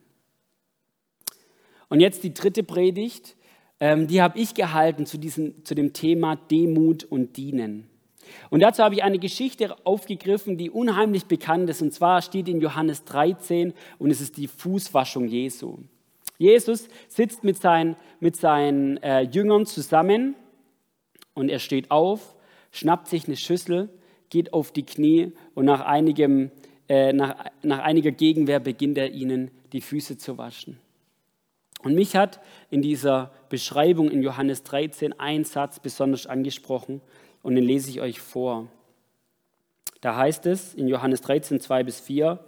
Und 1.89 2.01
jetzt 2.01 2.23
die 2.23 2.33
dritte 2.33 2.63
Predigt, 2.63 3.37
ähm, 3.81 4.07
die 4.07 4.23
habe 4.23 4.39
ich 4.39 4.55
gehalten 4.55 5.07
zu, 5.07 5.19
diesem, 5.19 5.65
zu 5.65 5.75
dem 5.75 5.93
Thema 5.93 6.37
Demut 6.37 7.05
und 7.05 7.37
Dienen. 7.37 7.89
Und 8.51 8.61
dazu 8.61 8.83
habe 8.83 8.95
ich 8.95 9.03
eine 9.03 9.19
Geschichte 9.19 9.75
aufgegriffen, 9.85 10.57
die 10.57 10.71
unheimlich 10.71 11.27
bekannt 11.27 11.69
ist. 11.69 11.83
Und 11.83 11.93
zwar 11.93 12.23
steht 12.23 12.49
in 12.49 12.61
Johannes 12.61 13.05
13 13.05 13.73
und 13.99 14.11
es 14.11 14.21
ist 14.21 14.37
die 14.37 14.47
Fußwaschung 14.47 15.27
Jesu. 15.27 15.79
Jesus 16.39 16.89
sitzt 17.09 17.43
mit 17.43 17.57
seinen, 17.59 17.97
mit 18.21 18.37
seinen 18.37 18.97
äh, 18.99 19.23
Jüngern 19.23 19.67
zusammen 19.67 20.37
und 21.41 21.49
er 21.49 21.59
steht 21.59 21.91
auf, 21.91 22.35
schnappt 22.71 23.09
sich 23.09 23.27
eine 23.27 23.37
Schüssel, 23.37 23.89
geht 24.29 24.53
auf 24.53 24.73
die 24.73 24.85
Knie 24.85 25.33
und 25.55 25.65
nach, 25.65 25.81
einigem, 25.81 26.51
äh, 26.89 27.13
nach, 27.13 27.47
nach 27.63 27.81
einiger 27.81 28.13
Gegenwehr 28.13 28.61
beginnt 28.61 28.99
er 28.99 29.11
ihnen 29.11 29.51
die 29.73 29.81
Füße 29.81 30.19
zu 30.19 30.39
waschen. 30.39 30.79
Und 31.83 31.95
mich 31.95 32.15
hat 32.15 32.41
in 32.71 32.83
dieser 32.83 33.33
Beschreibung 33.49 34.11
in 34.11 34.23
Johannes 34.23 34.63
13 34.65 35.19
ein 35.19 35.45
Satz 35.45 35.81
besonders 35.81 36.27
angesprochen 36.27 37.01
und 37.43 37.55
den 37.55 37.65
lese 37.65 37.91
ich 37.91 38.01
euch 38.01 38.21
vor. 38.21 38.69
Da 40.01 40.17
heißt 40.17 40.47
es 40.47 40.75
in 40.75 40.89
Johannes 40.89 41.23
13, 41.23 41.61
2 41.61 41.85
bis 41.85 42.01
4, 42.01 42.39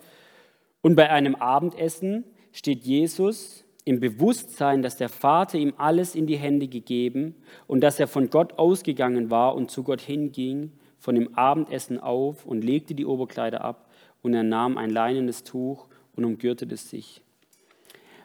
und 0.82 0.96
bei 0.96 1.08
einem 1.10 1.36
Abendessen 1.36 2.24
steht 2.52 2.84
Jesus 2.84 3.64
im 3.84 4.00
Bewusstsein, 4.00 4.82
dass 4.82 4.96
der 4.96 5.08
Vater 5.08 5.58
ihm 5.58 5.74
alles 5.76 6.14
in 6.14 6.26
die 6.26 6.36
Hände 6.36 6.68
gegeben 6.68 7.34
und 7.66 7.80
dass 7.80 7.98
er 7.98 8.06
von 8.06 8.30
Gott 8.30 8.58
ausgegangen 8.58 9.30
war 9.30 9.54
und 9.54 9.70
zu 9.70 9.82
Gott 9.82 10.00
hinging, 10.00 10.72
von 10.98 11.16
dem 11.16 11.36
Abendessen 11.36 11.98
auf 11.98 12.46
und 12.46 12.62
legte 12.62 12.94
die 12.94 13.06
Oberkleider 13.06 13.62
ab 13.62 13.90
und 14.22 14.34
er 14.34 14.44
nahm 14.44 14.78
ein 14.78 14.90
leinenes 14.90 15.42
Tuch 15.42 15.88
und 16.14 16.24
umgürtete 16.24 16.76
sich. 16.76 17.22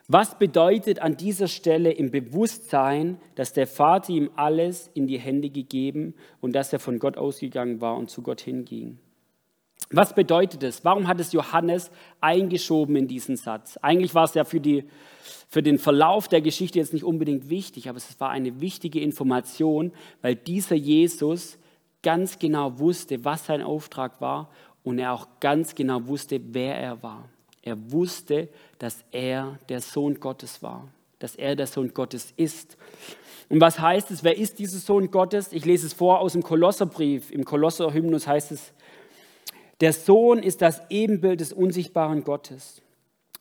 Was 0.08 0.38
bedeutet 0.38 1.00
an 1.00 1.18
dieser 1.18 1.48
Stelle 1.48 1.92
im 1.92 2.12
Bewusstsein, 2.12 3.18
dass 3.36 3.52
der 3.52 3.68
Vater 3.68 4.14
ihm 4.14 4.30
alles 4.36 4.90
in 4.94 5.08
die 5.08 5.20
Hände 5.20 5.50
gegeben 5.50 6.14
und 6.40 6.54
dass 6.54 6.72
er 6.72 6.80
von 6.80 7.00
Gott 7.00 7.18
ausgegangen 7.18 7.82
war 7.82 7.98
und 7.98 8.10
zu 8.10 8.22
Gott 8.22 8.40
hinging? 8.40 9.00
Was 9.90 10.14
bedeutet 10.14 10.64
es? 10.64 10.84
Warum 10.84 11.08
hat 11.08 11.20
es 11.20 11.32
Johannes 11.32 11.92
eingeschoben 12.20 12.96
in 12.96 13.08
diesen 13.08 13.38
Satz? 13.38 13.78
Eigentlich 13.82 14.14
war 14.14 14.26
es 14.26 14.34
ja 14.34 14.44
für, 14.44 14.60
die, 14.60 14.84
für 15.48 15.64
den 15.64 15.80
Verlauf 15.80 16.28
der 16.28 16.42
Geschichte 16.42 16.80
jetzt 16.80 16.94
nicht 16.94 17.06
unbedingt 17.06 17.50
wichtig, 17.50 17.88
aber 17.88 17.98
es 17.98 18.20
war 18.20 18.30
eine 18.30 18.60
wichtige 18.60 19.00
Information, 19.00 19.94
weil 20.22 20.36
dieser 20.36 20.76
Jesus 20.76 21.58
ganz 22.04 22.38
genau 22.38 22.80
wusste, 22.80 23.24
was 23.24 23.46
sein 23.46 23.62
Auftrag 23.62 24.20
war 24.20 24.50
und 24.84 25.00
er 25.00 25.14
auch 25.14 25.28
ganz 25.40 25.74
genau 25.74 26.06
wusste, 26.08 26.40
wer 26.52 26.76
er 26.76 27.02
war. 27.02 27.30
Er 27.62 27.92
wusste, 27.92 28.50
dass 28.80 29.04
er 29.12 29.58
der 29.68 29.82
Sohn 29.82 30.20
Gottes 30.20 30.62
war, 30.62 30.88
dass 31.20 31.36
er 31.36 31.56
der 31.56 31.68
Sohn 31.68 31.94
Gottes 31.94 32.34
ist. 32.38 32.78
Und 33.50 33.62
was 33.62 33.80
heißt 33.80 34.12
es? 34.12 34.24
Wer 34.24 34.38
ist 34.38 34.60
dieser 34.60 34.80
Sohn 34.80 35.12
Gottes? 35.12 35.52
Ich 35.52 35.66
lese 35.66 35.88
es 35.88 35.94
vor 35.94 36.20
aus 36.20 36.34
dem 36.34 36.44
Kolosserbrief. 36.44 37.32
Im 37.32 37.46
Kolosserhymnus 37.46 38.28
heißt 38.28 38.52
es, 38.52 38.74
der 39.82 39.94
Sohn 39.94 40.40
ist 40.40 40.62
das 40.62 40.82
Ebenbild 40.90 41.40
des 41.40 41.54
unsichtbaren 41.54 42.24
Gottes 42.24 42.82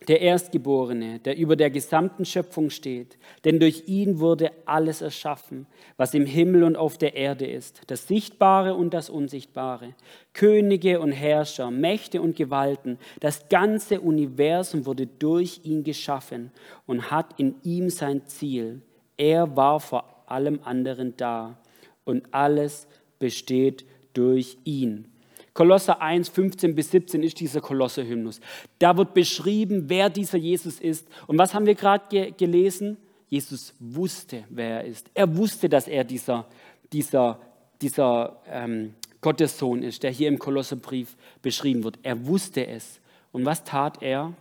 der 0.09 0.21
Erstgeborene, 0.21 1.19
der 1.19 1.37
über 1.37 1.57
der 1.57 1.71
gesamten 1.71 2.25
Schöpfung 2.25 2.71
steht. 2.71 3.19
Denn 3.45 3.59
durch 3.59 3.85
ihn 3.87 4.21
wurde 4.21 4.53
alles 4.65 5.01
erschaffen, 5.01 5.67
was 5.97 6.15
im 6.15 6.27
Himmel 6.27 6.63
und 6.65 6.77
auf 6.77 6.99
der 6.99 7.17
Erde 7.17 7.47
ist, 7.47 7.81
das 7.89 8.07
Sichtbare 8.07 8.75
und 8.75 8.95
das 8.95 9.11
Unsichtbare, 9.11 9.95
Könige 10.33 11.01
und 11.01 11.13
Herrscher, 11.13 11.71
Mächte 11.71 12.21
und 12.21 12.37
Gewalten. 12.37 12.99
Das 13.21 13.49
ganze 13.49 14.01
Universum 14.01 14.87
wurde 14.87 15.07
durch 15.07 15.61
ihn 15.65 15.83
geschaffen 15.83 16.53
und 16.87 17.11
hat 17.11 17.39
in 17.39 17.57
ihm 17.63 17.91
sein 17.91 18.27
Ziel. 18.27 18.83
Er 19.17 19.57
war 19.57 19.81
vor 19.81 20.25
allem 20.27 20.61
anderen 20.63 21.17
da 21.17 21.59
und 22.05 22.33
alles 22.33 22.87
besteht 23.19 23.85
durch 24.13 24.59
ihn. 24.65 25.09
Kolosser 25.57 26.03
1, 26.03 26.29
15 26.29 26.75
bis 26.75 26.91
17 26.91 27.23
ist 27.23 27.41
dieser 27.41 27.63
Kolosser-Hymnus. 27.63 28.41
Da 28.79 28.95
wird 28.95 29.15
beschrieben, 29.15 29.85
wer 29.89 30.11
dieser 30.11 30.37
Jesus 30.37 30.79
ist. 30.79 31.09
Und 31.27 31.39
was 31.39 31.55
haben 31.55 31.65
wir 31.65 31.75
gerade 31.75 32.05
ge 32.11 32.31
gelesen? 32.37 32.99
Jesus 33.29 33.75
wusste, 33.81 34.45
wer 34.51 34.83
er 34.83 34.85
ist. 34.85 35.11
Er 35.15 35.35
wusste, 35.35 35.71
dass 35.71 35.89
er 35.89 36.05
dieser, 36.05 36.47
dieser, 36.93 37.41
dieser 37.81 38.43
ähm, 38.49 38.95
Gottessohn 39.23 39.83
ist, 39.83 40.03
der 40.03 40.11
hier 40.11 40.29
im 40.29 40.39
Kolosserbrief 40.39 41.17
beschrieben 41.41 41.85
wird. 41.85 41.99
Er 42.03 42.27
wusste 42.27 42.67
es. 42.67 43.01
Und 43.33 43.47
was 43.47 43.65
tat 43.65 44.03
er? 44.03 44.35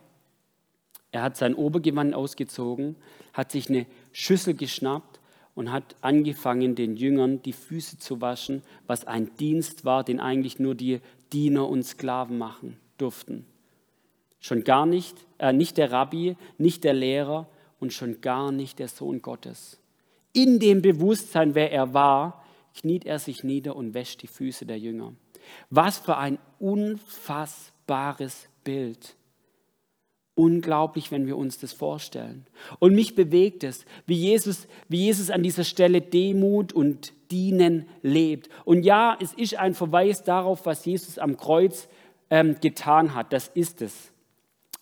Er 1.14 1.22
hat 1.22 1.38
sein 1.38 1.56
Obergewand 1.56 2.14
ausgezogen, 2.14 2.98
hat 3.32 3.54
sich 3.54 3.70
eine 3.70 3.86
Schüssel 4.12 4.54
geschnappt 4.54 5.15
und 5.56 5.72
hat 5.72 5.96
angefangen, 6.02 6.76
den 6.76 6.98
Jüngern 6.98 7.42
die 7.42 7.54
Füße 7.54 7.98
zu 7.98 8.22
waschen, 8.22 8.62
was 8.86 9.08
ein 9.08 9.36
Dienst 9.38 9.86
war, 9.86 10.04
den 10.04 10.20
eigentlich 10.20 10.60
nur 10.60 10.76
die 10.76 11.00
Diener 11.34 11.68
und 11.68 11.84
Sklaven 11.84 12.38
machen 12.38 12.78
durften. 12.98 13.46
Schon 14.40 14.64
gar 14.64 14.86
nicht, 14.86 15.16
äh, 15.40 15.54
nicht 15.54 15.78
der 15.78 15.92
Rabbi, 15.92 16.38
nicht 16.58 16.84
der 16.84 16.94
Lehrer 16.94 17.48
und 17.80 17.94
schon 17.94 18.22
gar 18.22 18.52
nicht 18.52 18.78
der 18.80 18.90
Sohn 18.90 19.22
Gottes. 19.22 19.80
In 20.34 20.60
dem 20.60 20.82
Bewusstsein, 20.82 21.56
wer 21.56 21.72
er 21.72 21.94
war, 21.94 22.46
kniet 22.76 23.06
er 23.06 23.20
sich 23.20 23.44
nieder 23.44 23.76
und 23.76 23.94
wäscht 23.94 24.22
die 24.22 24.28
Füße 24.28 24.66
der 24.66 24.78
Jünger. 24.78 25.14
Was 25.70 25.98
für 25.98 26.18
ein 26.18 26.38
unfassbares 26.60 28.50
Bild. 28.64 29.16
Unglaublich, 30.36 31.12
wenn 31.12 31.28
wir 31.28 31.38
uns 31.38 31.60
das 31.60 31.72
vorstellen. 31.72 32.46
Und 32.80 32.94
mich 32.94 33.16
bewegt 33.16 33.64
es, 33.64 33.86
wie 34.06 34.16
Jesus, 34.16 34.68
wie 34.90 35.06
Jesus 35.06 35.30
an 35.30 35.44
dieser 35.44 35.64
Stelle 35.64 36.02
Demut 36.02 36.74
und 36.74 37.14
Dienen 37.32 37.88
lebt. 38.02 38.50
Und 38.66 38.84
ja, 38.84 39.18
es 39.22 39.34
ist 39.34 39.56
ein 39.56 39.74
Verweis 39.74 40.24
darauf, 40.24 40.66
was 40.66 40.86
Jesus 40.86 41.18
am 41.18 41.38
Kreuz 41.38 41.88
ähm, 42.30 42.58
getan 42.62 43.16
hat. 43.16 43.32
Das 43.32 43.48
ist 43.48 43.82
es. 43.82 44.12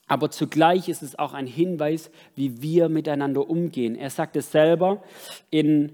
Aber 0.07 0.29
zugleich 0.29 0.89
ist 0.89 1.01
es 1.01 1.17
auch 1.17 1.33
ein 1.33 1.47
Hinweis, 1.47 2.11
wie 2.35 2.61
wir 2.61 2.89
miteinander 2.89 3.49
umgehen. 3.49 3.95
Er 3.95 4.09
sagt 4.09 4.35
es 4.35 4.51
selber 4.51 5.01
in 5.49 5.91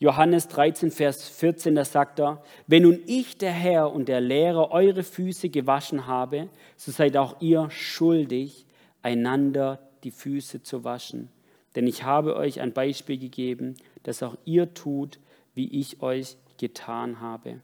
Johannes 0.00 0.46
13, 0.48 0.92
Vers 0.92 1.28
14, 1.28 1.74
da 1.74 1.84
sagt 1.84 2.20
er, 2.20 2.42
wenn 2.68 2.84
nun 2.84 3.00
ich, 3.06 3.36
der 3.36 3.50
Herr 3.50 3.92
und 3.92 4.08
der 4.08 4.20
Lehrer, 4.20 4.70
eure 4.70 5.02
Füße 5.02 5.48
gewaschen 5.48 6.06
habe, 6.06 6.48
so 6.76 6.92
seid 6.92 7.16
auch 7.16 7.40
ihr 7.40 7.68
schuldig, 7.70 8.64
einander 9.02 9.78
die 10.04 10.10
Füße 10.10 10.62
zu 10.62 10.84
waschen. 10.84 11.28
Denn 11.74 11.86
ich 11.86 12.02
habe 12.02 12.36
euch 12.36 12.60
ein 12.60 12.72
Beispiel 12.72 13.18
gegeben, 13.18 13.74
dass 14.02 14.22
auch 14.22 14.36
ihr 14.44 14.74
tut, 14.74 15.18
wie 15.54 15.68
ich 15.80 16.02
euch 16.02 16.36
getan 16.58 17.20
habe. 17.20 17.60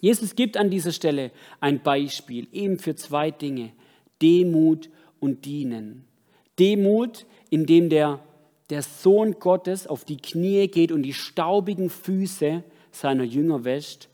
Jesus 0.00 0.34
gibt 0.34 0.56
an 0.56 0.70
dieser 0.70 0.92
Stelle 0.92 1.30
ein 1.60 1.82
Beispiel 1.82 2.48
eben 2.52 2.78
für 2.78 2.94
zwei 2.94 3.30
Dinge, 3.30 3.72
Demut 4.20 4.90
und 5.20 5.44
Dienen. 5.44 6.04
Demut, 6.58 7.26
indem 7.50 7.88
der, 7.88 8.20
der 8.70 8.82
Sohn 8.82 9.38
Gottes 9.38 9.86
auf 9.86 10.04
die 10.04 10.18
Knie 10.18 10.68
geht 10.68 10.92
und 10.92 11.02
die 11.02 11.14
staubigen 11.14 11.88
Füße 11.88 12.62
seiner 12.90 13.24
Jünger 13.24 13.64
wäscht. 13.64 14.08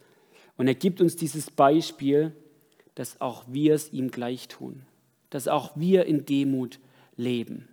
Und 0.56 0.68
er 0.68 0.74
gibt 0.74 1.00
uns 1.00 1.16
dieses 1.16 1.50
Beispiel, 1.50 2.32
dass 2.94 3.20
auch 3.20 3.44
wir 3.48 3.74
es 3.74 3.92
ihm 3.92 4.10
gleich 4.10 4.48
tun 4.48 4.86
dass 5.34 5.48
auch 5.48 5.72
wir 5.74 6.06
in 6.06 6.24
Demut 6.24 6.78
leben. 7.16 7.68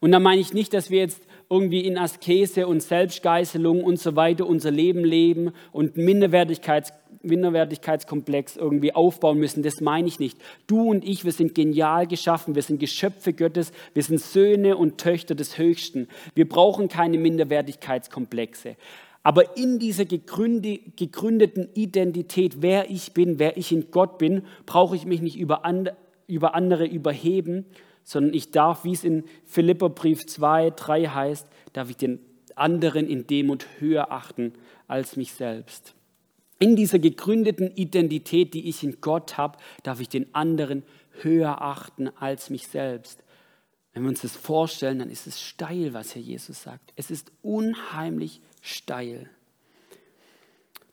Und 0.00 0.12
da 0.12 0.20
meine 0.20 0.40
ich 0.40 0.52
nicht, 0.52 0.74
dass 0.74 0.90
wir 0.90 1.00
jetzt 1.00 1.22
irgendwie 1.50 1.80
in 1.80 1.96
Askese 1.96 2.66
und 2.66 2.82
Selbstgeißelung 2.82 3.82
und 3.82 3.98
so 3.98 4.16
weiter 4.16 4.46
unser 4.46 4.70
Leben 4.70 5.04
leben 5.04 5.52
und 5.72 5.96
Minderwertigkeits, 5.96 6.92
Minderwertigkeitskomplex 7.22 8.56
irgendwie 8.56 8.94
aufbauen 8.94 9.38
müssen. 9.38 9.62
Das 9.62 9.80
meine 9.80 10.06
ich 10.06 10.20
nicht. 10.20 10.38
Du 10.66 10.90
und 10.90 11.04
ich, 11.04 11.24
wir 11.24 11.32
sind 11.32 11.54
genial 11.54 12.06
geschaffen. 12.06 12.54
Wir 12.54 12.62
sind 12.62 12.78
Geschöpfe 12.78 13.32
Gottes. 13.32 13.72
Wir 13.94 14.02
sind 14.02 14.20
Söhne 14.20 14.76
und 14.76 14.98
Töchter 14.98 15.34
des 15.34 15.58
Höchsten. 15.58 16.06
Wir 16.34 16.48
brauchen 16.48 16.88
keine 16.88 17.18
Minderwertigkeitskomplexe. 17.18 18.76
Aber 19.24 19.56
in 19.56 19.78
dieser 19.78 20.04
gegründeten 20.04 21.68
Identität, 21.74 22.62
wer 22.62 22.88
ich 22.90 23.12
bin, 23.12 23.38
wer 23.38 23.56
ich 23.56 23.72
in 23.72 23.90
Gott 23.90 24.18
bin, 24.18 24.42
brauche 24.64 24.94
ich 24.94 25.06
mich 25.06 25.22
nicht 25.22 25.38
über 25.38 25.64
andere 25.64 25.96
über 26.28 26.54
andere 26.54 26.86
überheben, 26.86 27.66
sondern 28.04 28.32
ich 28.32 28.52
darf, 28.52 28.84
wie 28.84 28.92
es 28.92 29.02
in 29.02 29.24
Philipperbrief 29.44 30.26
2, 30.26 30.70
3 30.70 31.06
heißt, 31.08 31.48
darf 31.72 31.90
ich 31.90 31.96
den 31.96 32.20
anderen 32.54 33.08
in 33.08 33.26
Demut 33.26 33.66
höher 33.78 34.12
achten 34.12 34.52
als 34.86 35.16
mich 35.16 35.32
selbst. 35.32 35.94
In 36.58 36.74
dieser 36.74 36.98
gegründeten 36.98 37.70
Identität, 37.74 38.54
die 38.54 38.68
ich 38.68 38.82
in 38.82 39.00
Gott 39.00 39.36
habe, 39.36 39.58
darf 39.82 40.00
ich 40.00 40.08
den 40.08 40.34
anderen 40.34 40.82
höher 41.22 41.60
achten 41.62 42.08
als 42.16 42.50
mich 42.50 42.66
selbst. 42.66 43.22
Wenn 43.92 44.02
wir 44.02 44.10
uns 44.10 44.22
das 44.22 44.36
vorstellen, 44.36 44.98
dann 44.98 45.10
ist 45.10 45.26
es 45.26 45.40
steil, 45.40 45.92
was 45.92 46.12
hier 46.12 46.22
Jesus 46.22 46.62
sagt. 46.62 46.92
Es 46.96 47.10
ist 47.10 47.32
unheimlich 47.42 48.40
steil. 48.60 49.30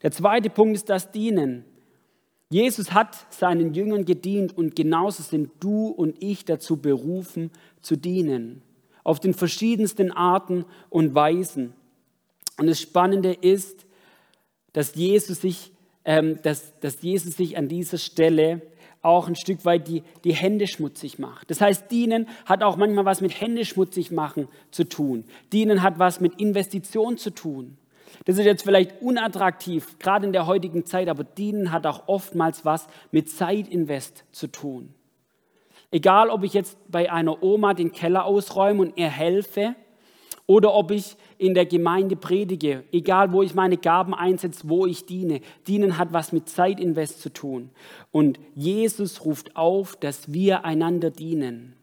Der 0.01 0.11
zweite 0.11 0.49
Punkt 0.49 0.75
ist 0.75 0.89
das 0.89 1.11
Dienen. 1.11 1.65
Jesus 2.55 2.93
hat 2.93 3.17
seinen 3.33 3.73
Jüngern 3.73 4.05
gedient 4.05 4.57
und 4.57 4.77
genauso 4.77 5.23
sind 5.23 5.51
du 5.59 5.87
und 5.87 6.15
ich 6.23 6.45
dazu 6.45 6.77
berufen 6.77 7.51
zu 7.81 7.97
dienen. 7.97 8.61
Auf 9.03 9.19
den 9.19 9.33
verschiedensten 9.33 10.09
Arten 10.13 10.63
und 10.89 11.13
Weisen. 11.13 11.73
Und 12.57 12.67
das 12.67 12.79
Spannende 12.79 13.33
ist, 13.33 13.85
dass 14.71 14.95
Jesus 14.95 15.41
sich, 15.41 15.73
ähm, 16.05 16.39
dass, 16.43 16.79
dass 16.79 17.01
Jesus 17.01 17.35
sich 17.35 17.57
an 17.57 17.67
dieser 17.67 17.97
Stelle 17.97 18.61
auch 19.01 19.27
ein 19.27 19.35
Stück 19.35 19.65
weit 19.65 19.89
die, 19.89 20.03
die 20.23 20.33
Hände 20.33 20.67
schmutzig 20.67 21.19
macht. 21.19 21.51
Das 21.51 21.59
heißt, 21.59 21.91
dienen 21.91 22.29
hat 22.45 22.63
auch 22.63 22.77
manchmal 22.77 23.03
was 23.03 23.19
mit 23.19 23.41
Hände 23.41 23.65
schmutzig 23.65 24.11
machen 24.11 24.47
zu 24.71 24.85
tun. 24.85 25.25
Dienen 25.51 25.81
hat 25.81 25.99
was 25.99 26.21
mit 26.21 26.39
Investition 26.39 27.17
zu 27.17 27.31
tun. 27.31 27.77
Das 28.23 28.37
ist 28.37 28.45
jetzt 28.45 28.63
vielleicht 28.63 29.01
unattraktiv, 29.01 29.99
gerade 29.99 30.25
in 30.25 30.33
der 30.33 30.47
heutigen 30.47 30.85
Zeit, 30.85 31.09
aber 31.09 31.23
dienen 31.23 31.71
hat 31.71 31.85
auch 31.85 32.07
oftmals 32.07 32.63
was 32.63 32.87
mit 33.11 33.29
Zeitinvest 33.29 34.23
zu 34.31 34.47
tun. 34.47 34.93
Egal, 35.91 36.29
ob 36.29 36.43
ich 36.43 36.53
jetzt 36.53 36.77
bei 36.89 37.11
einer 37.11 37.43
Oma 37.43 37.73
den 37.73 37.91
Keller 37.91 38.25
ausräume 38.25 38.81
und 38.81 38.97
ihr 38.97 39.09
helfe 39.09 39.75
oder 40.47 40.73
ob 40.73 40.91
ich 40.91 41.15
in 41.37 41.53
der 41.53 41.65
Gemeinde 41.65 42.15
predige, 42.15 42.83
egal 42.91 43.31
wo 43.31 43.41
ich 43.41 43.55
meine 43.55 43.77
Gaben 43.77 44.13
einsetze, 44.13 44.69
wo 44.69 44.85
ich 44.85 45.05
diene. 45.05 45.41
Dienen 45.67 45.97
hat 45.97 46.13
was 46.13 46.31
mit 46.31 46.49
Zeitinvest 46.49 47.21
zu 47.21 47.29
tun. 47.31 47.71
Und 48.11 48.39
Jesus 48.53 49.25
ruft 49.25 49.55
auf, 49.55 49.95
dass 49.95 50.31
wir 50.31 50.65
einander 50.65 51.11
dienen. 51.11 51.75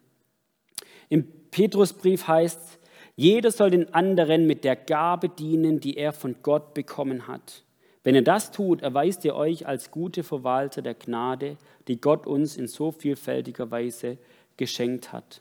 Im 1.09 1.27
Petrusbrief 1.51 2.29
heißt 2.29 2.61
es, 2.61 2.79
jeder 3.17 3.51
soll 3.51 3.71
den 3.71 3.93
anderen 3.93 4.47
mit 4.47 4.65
der 4.65 4.77
Gabe 4.77 5.29
dienen, 5.29 5.81
die 5.81 5.97
er 5.97 6.13
von 6.13 6.37
Gott 6.43 6.75
bekommen 6.75 7.29
hat. 7.29 7.63
Wenn 8.05 8.15
ihr 8.15 8.25
das 8.25 8.51
tut, 8.51 8.83
erweist 8.83 9.25
ihr 9.25 9.37
euch 9.37 9.67
als 9.67 9.91
gute 9.91 10.23
Verwalter 10.23 10.83
der 10.83 10.95
Gnade, 10.95 11.57
die 11.89 12.01
Gott 12.01 12.27
uns 12.27 12.57
in 12.57 12.67
so 12.67 12.91
vielfältiger 12.91 13.71
Weise 13.71 14.19
geschenkt 14.57 15.13
hat. 15.13 15.41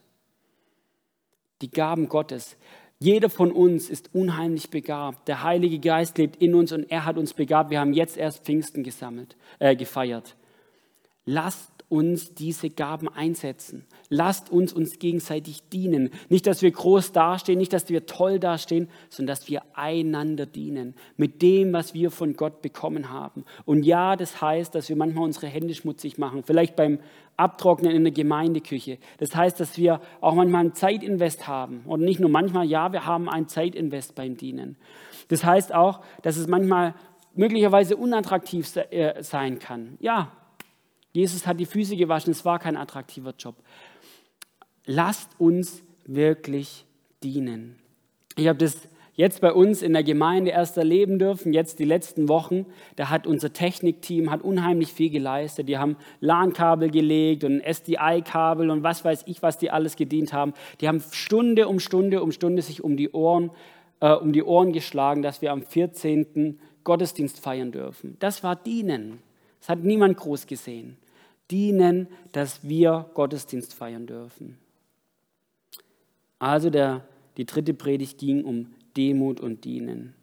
Die 1.62 1.72
Gaben 1.72 2.08
Gottes. 2.08 2.58
Jeder 3.00 3.32
von 3.32 3.52
uns 3.52 3.90
ist 3.90 4.14
unheimlich 4.14 4.70
begabt. 4.70 5.28
Der 5.28 5.42
Heilige 5.42 5.80
Geist 5.80 6.20
lebt 6.20 6.36
in 6.36 6.54
uns 6.54 6.72
und 6.72 6.92
er 6.92 7.06
hat 7.06 7.18
uns 7.18 7.34
begabt. 7.34 7.72
Wir 7.72 7.80
haben 7.80 7.94
jetzt 7.94 8.16
erst 8.16 8.46
Pfingsten 8.46 8.84
gesammelt, 8.84 9.36
äh, 9.58 9.76
gefeiert. 9.76 10.36
Lasst 11.26 11.71
uns 11.92 12.34
diese 12.34 12.70
Gaben 12.70 13.10
einsetzen. 13.10 13.86
Lasst 14.08 14.50
uns 14.50 14.72
uns 14.72 14.98
gegenseitig 14.98 15.62
dienen. 15.74 16.10
Nicht, 16.30 16.48
dass 16.48 16.62
wir 16.62 16.72
groß 16.72 17.12
dastehen, 17.12 17.60
nicht, 17.60 17.74
dass 17.74 17.90
wir 17.90 18.06
toll 18.06 18.40
dastehen, 18.40 18.90
sondern 19.10 19.36
dass 19.36 19.50
wir 19.50 19.62
einander 19.74 20.46
dienen 20.46 20.96
mit 21.18 21.42
dem, 21.42 21.74
was 21.74 21.94
wir 21.94 22.10
von 22.10 22.34
Gott 22.36 22.62
bekommen 22.62 23.10
haben. 23.10 23.44
Und 23.66 23.84
ja, 23.84 24.16
das 24.16 24.42
heißt, 24.42 24.74
dass 24.74 24.88
wir 24.88 24.96
manchmal 24.96 25.26
unsere 25.26 25.48
Hände 25.48 25.74
schmutzig 25.74 26.18
machen, 26.18 26.44
vielleicht 26.44 26.78
beim 26.78 27.00
Abtrocknen 27.36 27.92
in 27.92 28.04
der 28.04 28.14
Gemeindeküche. 28.14 28.98
Das 29.18 29.36
heißt, 29.36 29.60
dass 29.60 29.78
wir 29.78 30.00
auch 30.22 30.36
manchmal 30.36 30.66
ein 30.66 30.74
Zeitinvest 30.74 31.48
haben. 31.48 31.82
Und 31.86 32.02
nicht 32.02 32.22
nur 32.22 32.30
manchmal, 32.30 32.66
ja, 32.68 32.94
wir 32.94 33.06
haben 33.06 33.28
ein 33.28 33.50
Zeitinvest 33.50 34.16
beim 34.16 34.38
Dienen. 34.38 34.78
Das 35.28 35.44
heißt 35.44 35.74
auch, 35.74 36.02
dass 36.22 36.38
es 36.38 36.48
manchmal 36.48 36.96
möglicherweise 37.34 37.98
unattraktiv 37.98 38.74
äh, 38.76 39.22
sein 39.22 39.60
kann. 39.60 39.98
Ja, 40.00 40.32
Jesus 41.14 41.46
hat 41.46 41.60
die 41.60 41.66
Füße 41.66 41.96
gewaschen, 41.96 42.32
es 42.32 42.46
war 42.46 42.60
kein 42.60 42.78
attraktiver 42.78 43.34
Job. 43.38 43.56
Lasst 44.86 45.30
uns 45.38 45.84
wirklich 46.06 46.86
dienen. 47.24 47.76
Ich 48.36 48.48
habe 48.48 48.58
das 48.58 48.88
jetzt 49.16 49.42
bei 49.42 49.52
uns 49.52 49.82
in 49.82 49.94
der 49.94 50.04
Gemeinde 50.04 50.52
erst 50.52 50.78
erleben 50.78 51.20
dürfen, 51.20 51.54
jetzt 51.54 51.80
die 51.80 51.86
letzten 51.86 52.30
Wochen. 52.30 52.66
Da 52.96 53.10
hat 53.10 53.28
unser 53.28 53.54
Technikteam 53.54 54.32
hat 54.32 54.42
unheimlich 54.42 54.94
viel 54.94 55.10
geleistet. 55.10 55.68
Die 55.68 55.78
haben 55.78 55.98
LAN-Kabel 56.22 56.90
gelegt 56.90 57.44
und 57.44 57.62
SDI-Kabel 57.62 58.70
und 58.70 58.84
was 58.84 59.04
weiß 59.04 59.24
ich, 59.28 59.42
was 59.44 59.58
die 59.58 59.70
alles 59.70 59.96
gedient 59.96 60.34
haben. 60.34 60.54
Die 60.80 60.88
haben 60.88 61.04
Stunde 61.12 61.68
um 61.68 61.80
Stunde 61.80 62.24
um 62.24 62.32
Stunde 62.32 62.62
sich 62.62 62.84
um 62.84 62.98
die 62.98 63.12
Ohren, 63.12 63.52
äh, 64.00 64.14
um 64.14 64.34
die 64.34 64.44
Ohren 64.44 64.72
geschlagen, 64.72 65.22
dass 65.22 65.42
wir 65.42 65.52
am 65.52 65.62
14. 65.62 66.60
Gottesdienst 66.84 67.40
feiern 67.40 67.72
dürfen. 67.72 68.18
Das 68.20 68.44
war 68.44 68.56
Dienen. 68.56 69.20
Das 69.60 69.70
hat 69.70 69.84
niemand 69.84 70.18
groß 70.18 70.48
gesehen. 70.48 70.98
Dienen, 71.52 72.08
dass 72.32 72.68
wir 72.68 73.10
Gottesdienst 73.14 73.74
feiern 73.74 74.08
dürfen. 74.08 74.58
Also 76.40 76.70
der, 76.70 77.06
die 77.38 77.46
dritte 77.46 77.74
Predigt 77.74 78.18
ging 78.18 78.44
um 78.44 78.74
Demut 78.98 79.40
und 79.40 79.64
Dienen. 79.66 80.16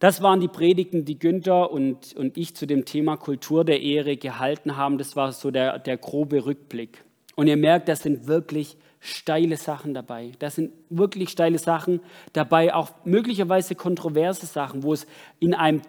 Das 0.00 0.20
waren 0.20 0.40
die 0.40 0.48
Predigten, 0.48 1.04
die 1.04 1.18
Günther 1.18 1.70
und, 1.70 2.14
und 2.14 2.36
ich 2.36 2.54
zu 2.54 2.66
dem 2.66 2.84
Thema 2.84 3.16
Kultur 3.16 3.64
der 3.64 3.80
Ehre 3.80 4.16
gehalten 4.16 4.76
haben. 4.76 4.98
Das 4.98 5.16
war 5.16 5.32
so 5.32 5.50
der, 5.50 5.78
der 5.78 5.96
grobe 5.96 6.44
Rückblick. 6.44 7.04
Und 7.36 7.46
ihr 7.46 7.56
merkt, 7.56 7.88
das 7.88 8.02
sind 8.02 8.26
wirklich 8.26 8.76
steile 9.00 9.56
Sachen 9.56 9.94
dabei. 9.94 10.32
Das 10.38 10.56
sind 10.56 10.72
wirklich 10.90 11.30
steile 11.30 11.58
Sachen 11.58 12.00
dabei, 12.32 12.74
auch 12.74 12.90
möglicherweise 13.04 13.74
kontroverse 13.74 14.46
Sachen, 14.46 14.82
wo 14.82 14.92
es 14.92 15.06
in 15.40 15.54
einem 15.54 15.82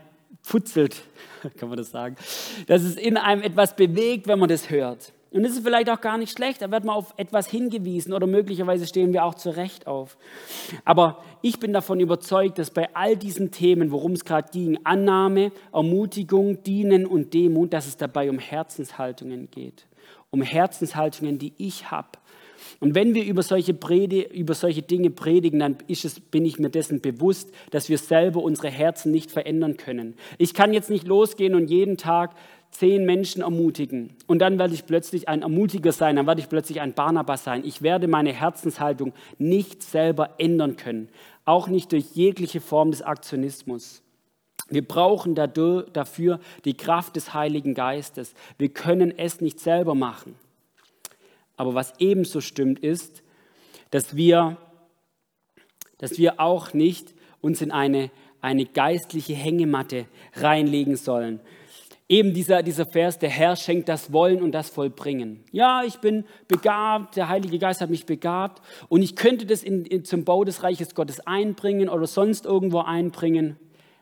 futzelt, 0.45 1.01
kann 1.57 1.69
man 1.69 1.77
das 1.77 1.89
sagen, 1.89 2.15
dass 2.67 2.83
es 2.83 2.95
in 2.95 3.17
einem 3.17 3.41
etwas 3.41 3.75
bewegt, 3.75 4.27
wenn 4.27 4.37
man 4.37 4.47
das 4.47 4.69
hört. 4.69 5.11
Und 5.31 5.43
das 5.43 5.53
ist 5.53 5.63
vielleicht 5.63 5.89
auch 5.89 5.99
gar 5.99 6.17
nicht 6.17 6.31
schlecht, 6.31 6.61
da 6.61 6.71
wird 6.71 6.85
man 6.85 6.95
auf 6.95 7.13
etwas 7.17 7.49
hingewiesen 7.49 8.13
oder 8.13 8.25
möglicherweise 8.25 8.87
stehen 8.87 9.11
wir 9.11 9.25
auch 9.25 9.35
zurecht 9.35 9.85
auf. 9.85 10.17
Aber 10.85 11.21
ich 11.41 11.59
bin 11.59 11.73
davon 11.73 11.99
überzeugt, 11.99 12.57
dass 12.57 12.69
bei 12.69 12.95
all 12.95 13.17
diesen 13.17 13.51
Themen, 13.51 13.91
worum 13.91 14.13
es 14.13 14.23
gerade 14.23 14.49
ging, 14.51 14.79
Annahme, 14.85 15.51
Ermutigung, 15.73 16.63
Dienen 16.63 17.05
und 17.05 17.33
Demut, 17.33 17.73
dass 17.73 17.87
es 17.87 17.97
dabei 17.97 18.29
um 18.29 18.39
Herzenshaltungen 18.39 19.49
geht. 19.51 19.87
Um 20.31 20.41
Herzenshaltungen, 20.41 21.37
die 21.37 21.53
ich 21.57 21.91
habe 21.91 22.17
und 22.79 22.95
wenn 22.95 23.13
wir 23.13 23.23
über 23.25 23.43
solche, 23.43 23.73
Predi 23.73 24.21
über 24.21 24.53
solche 24.53 24.81
Dinge 24.81 25.09
predigen, 25.09 25.59
dann 25.59 25.77
es, 25.87 26.19
bin 26.19 26.45
ich 26.45 26.59
mir 26.59 26.69
dessen 26.69 27.01
bewusst, 27.01 27.51
dass 27.71 27.89
wir 27.89 27.97
selber 27.97 28.41
unsere 28.41 28.69
Herzen 28.69 29.11
nicht 29.11 29.31
verändern 29.31 29.77
können. 29.77 30.15
Ich 30.37 30.53
kann 30.53 30.73
jetzt 30.73 30.89
nicht 30.89 31.07
losgehen 31.07 31.55
und 31.55 31.69
jeden 31.69 31.97
Tag 31.97 32.35
zehn 32.71 33.05
Menschen 33.05 33.41
ermutigen. 33.41 34.13
Und 34.27 34.39
dann 34.39 34.59
werde 34.59 34.73
ich 34.73 34.85
plötzlich 34.85 35.29
ein 35.29 35.41
Ermutiger 35.41 35.91
sein, 35.91 36.17
dann 36.17 36.27
werde 36.27 36.41
ich 36.41 36.49
plötzlich 36.49 36.81
ein 36.81 36.93
Barnabas 36.93 37.43
sein. 37.43 37.63
Ich 37.65 37.81
werde 37.81 38.07
meine 38.07 38.33
Herzenshaltung 38.33 39.13
nicht 39.37 39.81
selber 39.81 40.35
ändern 40.39 40.75
können, 40.75 41.09
auch 41.45 41.67
nicht 41.67 41.91
durch 41.91 42.15
jegliche 42.15 42.59
Form 42.59 42.91
des 42.91 43.01
Aktionismus. 43.01 44.01
Wir 44.67 44.85
brauchen 44.85 45.35
dafür 45.35 46.39
die 46.65 46.75
Kraft 46.75 47.15
des 47.15 47.33
Heiligen 47.33 47.75
Geistes. 47.75 48.33
Wir 48.57 48.69
können 48.69 49.13
es 49.15 49.39
nicht 49.39 49.59
selber 49.59 49.93
machen. 49.93 50.35
Aber 51.57 51.73
was 51.73 51.93
ebenso 51.99 52.41
stimmt 52.41 52.79
ist, 52.79 53.23
dass 53.91 54.15
wir, 54.15 54.57
dass 55.97 56.17
wir 56.17 56.39
auch 56.39 56.73
nicht 56.73 57.13
uns 57.41 57.61
in 57.61 57.71
eine, 57.71 58.11
eine 58.41 58.65
geistliche 58.65 59.33
Hängematte 59.33 60.05
reinlegen 60.33 60.95
sollen. 60.95 61.39
Eben 62.07 62.33
dieser, 62.33 62.61
dieser 62.61 62.85
Vers, 62.85 63.17
der 63.17 63.29
Herr 63.29 63.55
schenkt 63.55 63.89
das 63.89 64.13
Wollen 64.13 64.43
und 64.43 64.51
das 64.51 64.69
Vollbringen. 64.69 65.43
Ja, 65.51 65.83
ich 65.83 65.97
bin 65.97 66.25
begabt, 66.47 67.15
der 67.15 67.29
Heilige 67.29 67.57
Geist 67.57 67.81
hat 67.81 67.89
mich 67.89 68.05
begabt 68.05 68.61
und 68.89 69.01
ich 69.01 69.15
könnte 69.15 69.47
das 69.47 69.63
in, 69.63 69.85
in, 69.85 70.05
zum 70.05 70.23
Bau 70.23 70.43
des 70.43 70.61
Reiches 70.61 70.93
Gottes 70.93 71.25
einbringen 71.25 71.89
oder 71.89 72.05
sonst 72.05 72.45
irgendwo 72.45 72.79
einbringen, 72.79 73.57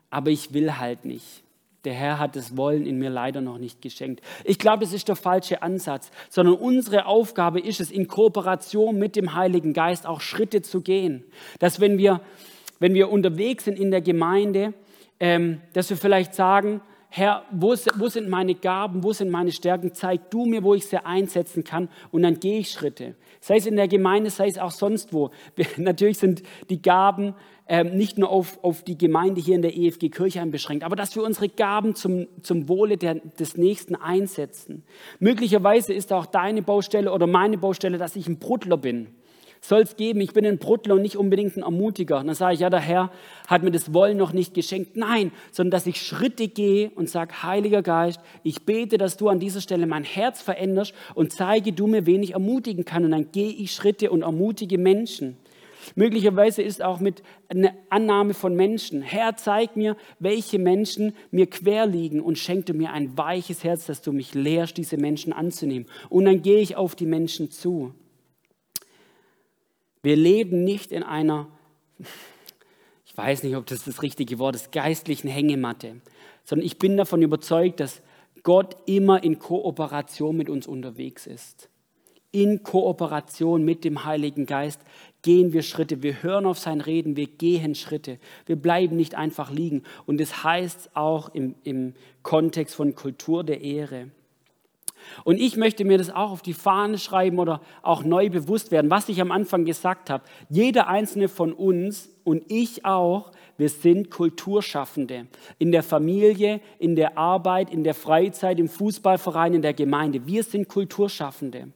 aber 0.09 0.31
ich 0.31 0.53
will 0.53 0.77
halt 0.79 1.05
nicht. 1.05 1.42
Der 1.83 1.93
Herr 1.93 2.17
hat 2.17 2.35
das 2.35 2.55
Wollen 2.55 2.85
in 2.85 2.97
mir 2.97 3.09
leider 3.09 3.41
noch 3.41 3.57
nicht 3.57 3.81
geschenkt. 3.81 4.23
Ich 4.45 4.57
glaube, 4.57 4.85
das 4.85 4.93
ist 4.93 5.09
der 5.09 5.17
falsche 5.17 5.61
Ansatz, 5.61 6.11
sondern 6.29 6.55
unsere 6.55 7.05
Aufgabe 7.05 7.59
ist 7.59 7.81
es, 7.81 7.91
in 7.91 8.07
Kooperation 8.07 8.97
mit 8.97 9.15
dem 9.17 9.33
Heiligen 9.35 9.73
Geist 9.73 10.07
auch 10.07 10.21
Schritte 10.21 10.61
zu 10.61 10.81
gehen. 10.81 11.25
Dass 11.59 11.81
wenn 11.81 11.97
wir, 11.97 12.21
wenn 12.79 12.93
wir 12.93 13.11
unterwegs 13.11 13.65
sind 13.65 13.77
in 13.77 13.91
der 13.91 14.01
Gemeinde, 14.01 14.73
ähm, 15.19 15.61
dass 15.73 15.89
wir 15.89 15.97
vielleicht 15.97 16.35
sagen, 16.35 16.81
Herr, 17.09 17.43
wo, 17.51 17.75
wo 17.97 18.07
sind 18.07 18.27
meine 18.27 18.55
Gaben, 18.55 19.03
wo 19.03 19.13
sind 19.13 19.29
meine 19.29 19.51
Stärken? 19.51 19.93
Zeig 19.93 20.31
du 20.31 20.45
mir, 20.45 20.63
wo 20.63 20.73
ich 20.73 20.87
sie 20.87 21.05
einsetzen 21.05 21.63
kann 21.63 21.89
und 22.11 22.23
dann 22.23 22.39
gehe 22.39 22.59
ich 22.59 22.71
Schritte. 22.71 23.13
Sei 23.43 23.57
es 23.57 23.65
in 23.65 23.75
der 23.75 23.89
Gemeinde, 23.89 24.29
sei 24.29 24.47
es 24.47 24.57
auch 24.57 24.71
sonst 24.71 25.11
wo. 25.11 25.31
Natürlich 25.75 26.17
sind 26.17 26.43
die 26.69 26.81
Gaben 26.81 27.35
ähm, 27.67 27.93
nicht 27.97 28.17
nur 28.17 28.29
auf, 28.29 28.57
auf 28.63 28.83
die 28.83 28.97
Gemeinde 28.97 29.41
hier 29.41 29.55
in 29.55 29.61
der 29.61 29.75
EFG 29.75 30.07
Kirchheim 30.07 30.49
beschränkt, 30.49 30.85
aber 30.85 30.95
dass 30.95 31.13
wir 31.17 31.23
unsere 31.23 31.49
Gaben 31.49 31.93
zum, 31.93 32.27
zum 32.41 32.69
Wohle 32.69 32.95
der, 32.95 33.15
des 33.15 33.57
Nächsten 33.57 33.97
einsetzen. 33.97 34.85
Möglicherweise 35.19 35.93
ist 35.93 36.13
auch 36.13 36.25
deine 36.25 36.61
Baustelle 36.61 37.11
oder 37.11 37.27
meine 37.27 37.57
Baustelle, 37.57 37.97
dass 37.97 38.15
ich 38.15 38.27
ein 38.27 38.39
Bruttler 38.39 38.77
bin. 38.77 39.07
Soll 39.65 39.83
es 39.83 39.95
geben, 39.95 40.19
ich 40.19 40.33
bin 40.33 40.45
ein 40.45 40.57
Bruttler 40.57 40.95
und 40.95 41.03
nicht 41.03 41.15
unbedingt 41.15 41.55
ein 41.55 41.63
Ermutiger. 41.63 42.19
Und 42.19 42.27
dann 42.27 42.35
sage 42.35 42.55
ich, 42.55 42.59
ja, 42.59 42.69
der 42.69 42.81
Herr 42.81 43.11
hat 43.47 43.63
mir 43.63 43.71
das 43.71 43.93
Wollen 43.93 44.17
noch 44.17 44.33
nicht 44.33 44.53
geschenkt. 44.53 44.97
Nein, 44.97 45.31
sondern 45.53 45.71
dass 45.71 45.87
ich 45.87 46.01
Schritte 46.01 46.49
gehe 46.49 46.91
und 46.95 47.09
sage, 47.09 47.43
Heiliger 47.43 47.81
Geist, 47.81 48.19
ich 48.43 48.63
bete, 48.65 48.97
dass 48.97 49.15
du 49.15 49.29
an 49.29 49.39
dieser 49.39 49.61
Stelle 49.61 49.87
mein 49.87 50.03
Herz 50.03 50.41
veränderst 50.41 50.93
und 51.15 51.31
zeige 51.31 51.71
du 51.71 51.87
mir, 51.87 52.05
wen 52.05 52.23
ich 52.23 52.33
ermutigen 52.33 52.83
kann. 52.83 53.05
Und 53.05 53.11
dann 53.11 53.31
gehe 53.31 53.51
ich 53.51 53.71
Schritte 53.71 54.11
und 54.11 54.23
ermutige 54.23 54.77
Menschen. 54.77 55.37
Möglicherweise 55.95 56.61
ist 56.61 56.83
auch 56.83 56.99
mit 56.99 57.23
einer 57.47 57.71
Annahme 57.89 58.33
von 58.33 58.57
Menschen. 58.57 59.01
Herr, 59.01 59.37
zeig 59.37 59.77
mir, 59.77 59.95
welche 60.19 60.59
Menschen 60.59 61.13
mir 61.31 61.47
quer 61.47 61.85
liegen 61.85 62.19
und 62.19 62.37
schenk 62.37 62.65
du 62.65 62.73
mir 62.73 62.91
ein 62.91 63.17
weiches 63.17 63.63
Herz, 63.63 63.85
dass 63.85 64.01
du 64.01 64.11
mich 64.11 64.33
lehrst, 64.33 64.75
diese 64.75 64.97
Menschen 64.97 65.31
anzunehmen. 65.31 65.87
Und 66.09 66.25
dann 66.25 66.41
gehe 66.41 66.59
ich 66.59 66.75
auf 66.75 66.95
die 66.95 67.05
Menschen 67.05 67.49
zu. 67.49 67.93
Wir 70.03 70.17
leben 70.17 70.65
nicht 70.65 70.91
in 70.91 71.01
einer, 71.01 71.47
ich 73.05 73.15
weiß 73.15 73.43
nicht, 73.43 73.55
ob 73.55 73.65
das 73.65 73.85
das 73.85 74.01
richtige 74.01 74.37
Wort 74.37 74.55
ist, 74.55 74.73
geistlichen 74.73 75.29
Hängematte, 75.29 76.01
sondern 76.43 76.65
ich 76.65 76.77
bin 76.77 76.97
davon 76.97 77.21
überzeugt, 77.21 77.79
dass 77.79 78.01
Gott 78.43 78.75
immer 78.85 79.23
in 79.23 79.39
Kooperation 79.39 80.35
mit 80.35 80.49
uns 80.49 80.67
unterwegs 80.67 81.25
ist. 81.25 81.69
In 82.31 82.63
Kooperation 82.63 83.63
mit 83.63 83.85
dem 83.85 84.03
Heiligen 84.03 84.45
Geist 84.45 84.81
gehen 85.21 85.53
wir 85.53 85.61
Schritte. 85.61 86.03
Wir 86.03 86.21
hören 86.21 86.47
auf 86.47 86.59
sein 86.59 86.81
Reden, 86.81 87.15
wir 87.15 87.27
gehen 87.27 87.73
Schritte. 87.73 88.19
Wir 88.45 88.57
bleiben 88.57 88.97
nicht 88.97 89.15
einfach 89.15 89.51
liegen. 89.51 89.83
Und 90.05 90.19
das 90.19 90.43
heißt 90.43 90.95
auch 90.95 91.29
im, 91.33 91.55
im 91.63 91.93
Kontext 92.23 92.75
von 92.75 92.95
Kultur 92.95 93.45
der 93.45 93.61
Ehre. 93.61 94.11
Und 95.23 95.39
ich 95.39 95.57
möchte 95.57 95.85
mir 95.85 95.97
das 95.97 96.09
auch 96.09 96.31
auf 96.31 96.41
die 96.41 96.53
Fahne 96.53 96.97
schreiben 96.97 97.39
oder 97.39 97.61
auch 97.81 98.03
neu 98.03 98.29
bewusst 98.29 98.71
werden, 98.71 98.91
was 98.91 99.09
ich 99.09 99.21
am 99.21 99.31
Anfang 99.31 99.65
gesagt 99.65 100.09
habe. 100.09 100.23
Jeder 100.49 100.87
einzelne 100.87 101.29
von 101.29 101.53
uns 101.53 102.09
und 102.23 102.43
ich 102.49 102.85
auch, 102.85 103.31
wir 103.57 103.69
sind 103.69 104.09
Kulturschaffende. 104.09 105.27
In 105.59 105.71
der 105.71 105.83
Familie, 105.83 106.61
in 106.79 106.95
der 106.95 107.17
Arbeit, 107.17 107.71
in 107.71 107.83
der 107.83 107.93
Freizeit, 107.93 108.59
im 108.59 108.67
Fußballverein, 108.67 109.53
in 109.53 109.61
der 109.61 109.73
Gemeinde. 109.73 110.25
Wir 110.25 110.43
sind 110.43 110.67
Kulturschaffende. 110.67 111.69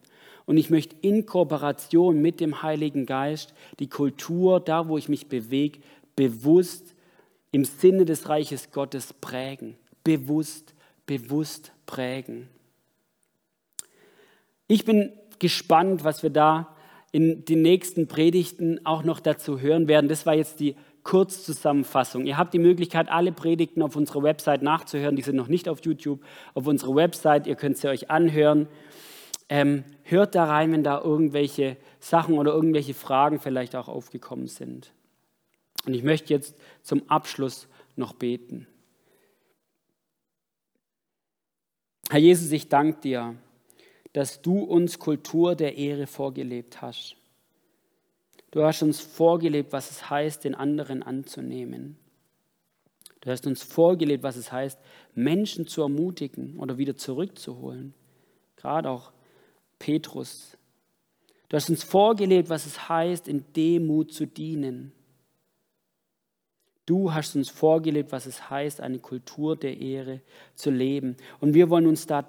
Und 0.45 0.57
ich 0.57 0.69
möchte 0.69 0.95
in 1.01 1.25
Kooperation 1.25 2.21
mit 2.21 2.39
dem 2.39 2.63
Heiligen 2.63 3.05
Geist 3.05 3.53
die 3.79 3.89
Kultur, 3.89 4.61
da 4.61 4.87
wo 4.87 4.97
ich 4.97 5.09
mich 5.09 5.27
bewege, 5.27 5.79
bewusst 6.15 6.95
im 7.51 7.65
Sinne 7.65 8.05
des 8.05 8.29
Reiches 8.29 8.71
Gottes 8.71 9.13
prägen. 9.13 9.75
Bewusst, 10.03 10.73
bewusst 11.05 11.73
prägen. 11.85 12.47
Ich 14.67 14.85
bin 14.85 15.13
gespannt, 15.39 16.03
was 16.03 16.23
wir 16.23 16.29
da 16.29 16.75
in 17.11 17.45
den 17.45 17.61
nächsten 17.61 18.07
Predigten 18.07 18.85
auch 18.85 19.03
noch 19.03 19.19
dazu 19.19 19.59
hören 19.59 19.87
werden. 19.87 20.09
Das 20.09 20.25
war 20.25 20.35
jetzt 20.35 20.59
die 20.59 20.75
Kurzzusammenfassung. 21.03 22.25
Ihr 22.25 22.37
habt 22.37 22.53
die 22.53 22.59
Möglichkeit, 22.59 23.09
alle 23.09 23.31
Predigten 23.31 23.81
auf 23.81 23.95
unserer 23.95 24.23
Website 24.23 24.61
nachzuhören. 24.61 25.15
Die 25.15 25.21
sind 25.21 25.37
noch 25.37 25.47
nicht 25.47 25.69
auf 25.69 25.79
YouTube, 25.85 26.21
auf 26.53 26.67
unserer 26.67 26.95
Website. 26.95 27.47
Ihr 27.47 27.55
könnt 27.55 27.77
sie 27.77 27.87
euch 27.87 28.11
anhören. 28.11 28.67
Ähm, 29.47 29.85
hört 30.03 30.35
da 30.35 30.43
rein, 30.43 30.73
wenn 30.73 30.83
da 30.83 30.99
irgendwelche 30.99 31.77
Sachen 32.01 32.37
oder 32.37 32.51
irgendwelche 32.51 32.93
Fragen 32.93 33.39
vielleicht 33.39 33.73
auch 33.77 33.87
aufgekommen 33.87 34.47
sind. 34.47 34.91
Und 35.85 35.93
ich 35.93 36.03
möchte 36.03 36.33
jetzt 36.33 36.57
zum 36.83 37.09
Abschluss 37.09 37.69
noch 37.95 38.11
beten. 38.11 38.67
Herr 42.09 42.19
Jesus, 42.19 42.51
ich 42.51 42.67
danke 42.67 42.99
dir 42.99 43.35
dass 44.13 44.41
du 44.41 44.59
uns 44.59 44.99
Kultur 44.99 45.55
der 45.55 45.77
Ehre 45.77 46.07
vorgelebt 46.07 46.81
hast. 46.81 47.15
Du 48.51 48.63
hast 48.63 48.81
uns 48.81 48.99
vorgelebt, 48.99 49.73
was 49.73 49.91
es 49.91 50.09
heißt, 50.09 50.43
den 50.43 50.55
anderen 50.55 51.03
anzunehmen. 51.03 51.97
Du 53.21 53.31
hast 53.31 53.45
uns 53.45 53.61
vorgelebt, 53.61 54.23
was 54.23 54.37
es 54.37 54.51
heißt, 54.51 54.79
Menschen 55.13 55.67
zu 55.67 55.81
ermutigen 55.81 56.57
oder 56.57 56.77
wieder 56.77 56.95
zurückzuholen. 56.95 57.93
Gerade 58.55 58.89
auch 58.89 59.11
Petrus. 59.79 60.57
Du 61.49 61.57
hast 61.57 61.69
uns 61.69 61.83
vorgelebt, 61.83 62.49
was 62.49 62.65
es 62.65 62.89
heißt, 62.89 63.27
in 63.27 63.43
Demut 63.53 64.13
zu 64.13 64.25
dienen. 64.25 64.91
Du 66.85 67.13
hast 67.13 67.35
uns 67.35 67.49
vorgelebt, 67.49 68.13
was 68.13 68.25
es 68.25 68.49
heißt, 68.49 68.79
eine 68.79 68.99
Kultur 68.99 69.57
der 69.57 69.77
Ehre 69.77 70.21
zu 70.55 70.71
leben. 70.71 71.17
Und 71.41 71.53
wir 71.53 71.69
wollen 71.69 71.85
uns 71.85 72.07
da 72.07 72.25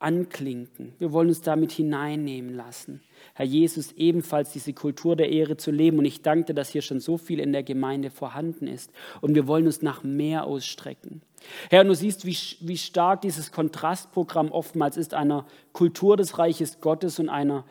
anklinken. 0.00 0.92
Wir 0.98 1.12
wollen 1.12 1.28
uns 1.28 1.40
damit 1.40 1.72
hineinnehmen 1.72 2.54
lassen. 2.54 3.00
Herr 3.34 3.46
Jesus, 3.46 3.92
ebenfalls 3.92 4.52
diese 4.52 4.72
Kultur 4.72 5.16
der 5.16 5.30
Ehre 5.30 5.56
zu 5.56 5.70
leben. 5.70 5.98
Und 5.98 6.04
ich 6.04 6.22
danke 6.22 6.46
dir, 6.46 6.54
dass 6.54 6.70
hier 6.70 6.82
schon 6.82 7.00
so 7.00 7.18
viel 7.18 7.40
in 7.40 7.52
der 7.52 7.64
Gemeinde 7.64 8.10
vorhanden 8.10 8.68
ist. 8.68 8.92
Und 9.20 9.34
wir 9.34 9.46
wollen 9.48 9.66
uns 9.66 9.82
nach 9.82 10.04
mehr 10.04 10.44
ausstrecken. 10.44 11.22
Herr, 11.70 11.84
du 11.84 11.94
siehst, 11.94 12.24
wie, 12.26 12.36
wie 12.60 12.78
stark 12.78 13.22
dieses 13.22 13.50
Kontrastprogramm 13.50 14.52
oftmals 14.52 14.96
ist 14.96 15.14
einer 15.14 15.46
Kultur 15.72 16.16
des 16.16 16.38
Reiches 16.38 16.80
Gottes 16.80 17.18
und 17.18 17.28
einer 17.28 17.64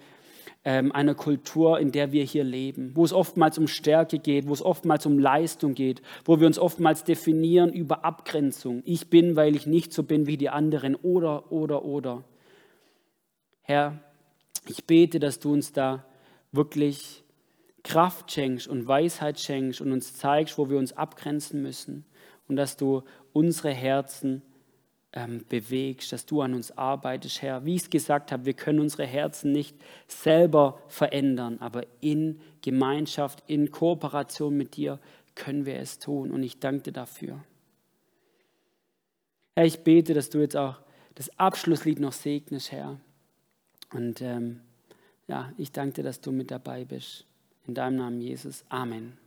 einer 0.68 1.16
Kultur, 1.16 1.80
in 1.80 1.92
der 1.92 2.12
wir 2.12 2.26
hier 2.26 2.44
leben, 2.44 2.92
wo 2.94 3.06
es 3.06 3.14
oftmals 3.14 3.58
um 3.58 3.68
Stärke 3.68 4.20
geht, 4.20 4.48
wo 4.48 4.54
es 4.54 4.62
oftmals 4.62 5.06
um 5.06 5.18
Leistung 5.18 5.76
geht, 5.76 6.02
wo 6.26 6.42
wir 6.42 6.48
uns 6.48 6.60
oftmals 6.60 7.06
definieren 7.06 7.72
über 7.72 8.04
Abgrenzung. 8.04 8.82
Ich 8.86 9.10
bin, 9.10 9.38
weil 9.38 9.56
ich 9.56 9.66
nicht 9.66 9.94
so 9.94 10.04
bin 10.04 10.28
wie 10.28 10.36
die 10.36 10.50
anderen 10.50 10.96
oder, 10.96 11.54
oder, 11.54 11.86
oder. 11.86 12.26
Herr, 13.62 14.00
ich 14.68 14.86
bete, 14.86 15.20
dass 15.20 15.40
du 15.40 15.54
uns 15.54 15.72
da 15.72 16.06
wirklich 16.52 17.24
Kraft 17.84 18.32
schenkst 18.32 18.68
und 18.68 18.88
Weisheit 18.88 19.40
schenkst 19.40 19.80
und 19.80 19.94
uns 19.94 20.16
zeigst, 20.16 20.58
wo 20.58 20.70
wir 20.70 20.78
uns 20.78 20.92
abgrenzen 20.92 21.62
müssen 21.62 22.04
und 22.50 22.58
dass 22.58 22.76
du 22.76 23.04
unsere 23.32 23.72
Herzen 23.72 24.42
ähm, 25.14 25.44
bewegst, 25.48 26.12
dass 26.12 26.26
du 26.26 26.42
an 26.42 26.54
uns 26.54 26.78
arbeitest, 26.78 27.42
Herr. 27.42 27.66
Wie 27.66 27.76
ich 27.76 27.84
es 27.84 27.90
gesagt 27.90 28.32
habe, 28.32 28.46
wir 28.46 28.54
können 28.54 28.80
unsere 28.80 29.06
Herzen 29.06 29.52
nicht 29.52 29.76
selber 30.08 30.82
verändern, 30.88 31.58
aber 31.60 31.84
in 32.02 32.40
Gemeinschaft, 32.62 33.44
in 33.48 33.72
Kooperation 33.72 34.56
mit 34.56 34.76
dir 34.76 35.00
können 35.36 35.66
wir 35.66 35.78
es 35.78 36.00
tun. 36.00 36.32
Und 36.32 36.44
ich 36.44 36.60
danke 36.60 36.84
dir 36.84 36.94
dafür. 36.94 37.44
Herr, 39.56 39.66
ich 39.66 39.80
bete, 39.84 40.14
dass 40.14 40.30
du 40.30 40.40
jetzt 40.40 40.58
auch 40.58 40.80
das 41.16 41.40
Abschlusslied 41.40 42.00
noch 42.00 42.14
segnest, 42.14 42.72
Herr. 42.72 43.00
Und 43.94 44.22
ähm, 44.22 44.62
ja, 45.28 45.52
ich 45.58 45.72
danke 45.72 45.96
dir, 45.96 46.04
dass 46.04 46.22
du 46.22 46.32
mit 46.32 46.52
dabei 46.52 46.86
bist. 46.86 47.26
In 47.66 47.74
deinem 47.74 47.98
Namen, 47.98 48.22
Jesus. 48.22 48.64
Amen. 48.70 49.18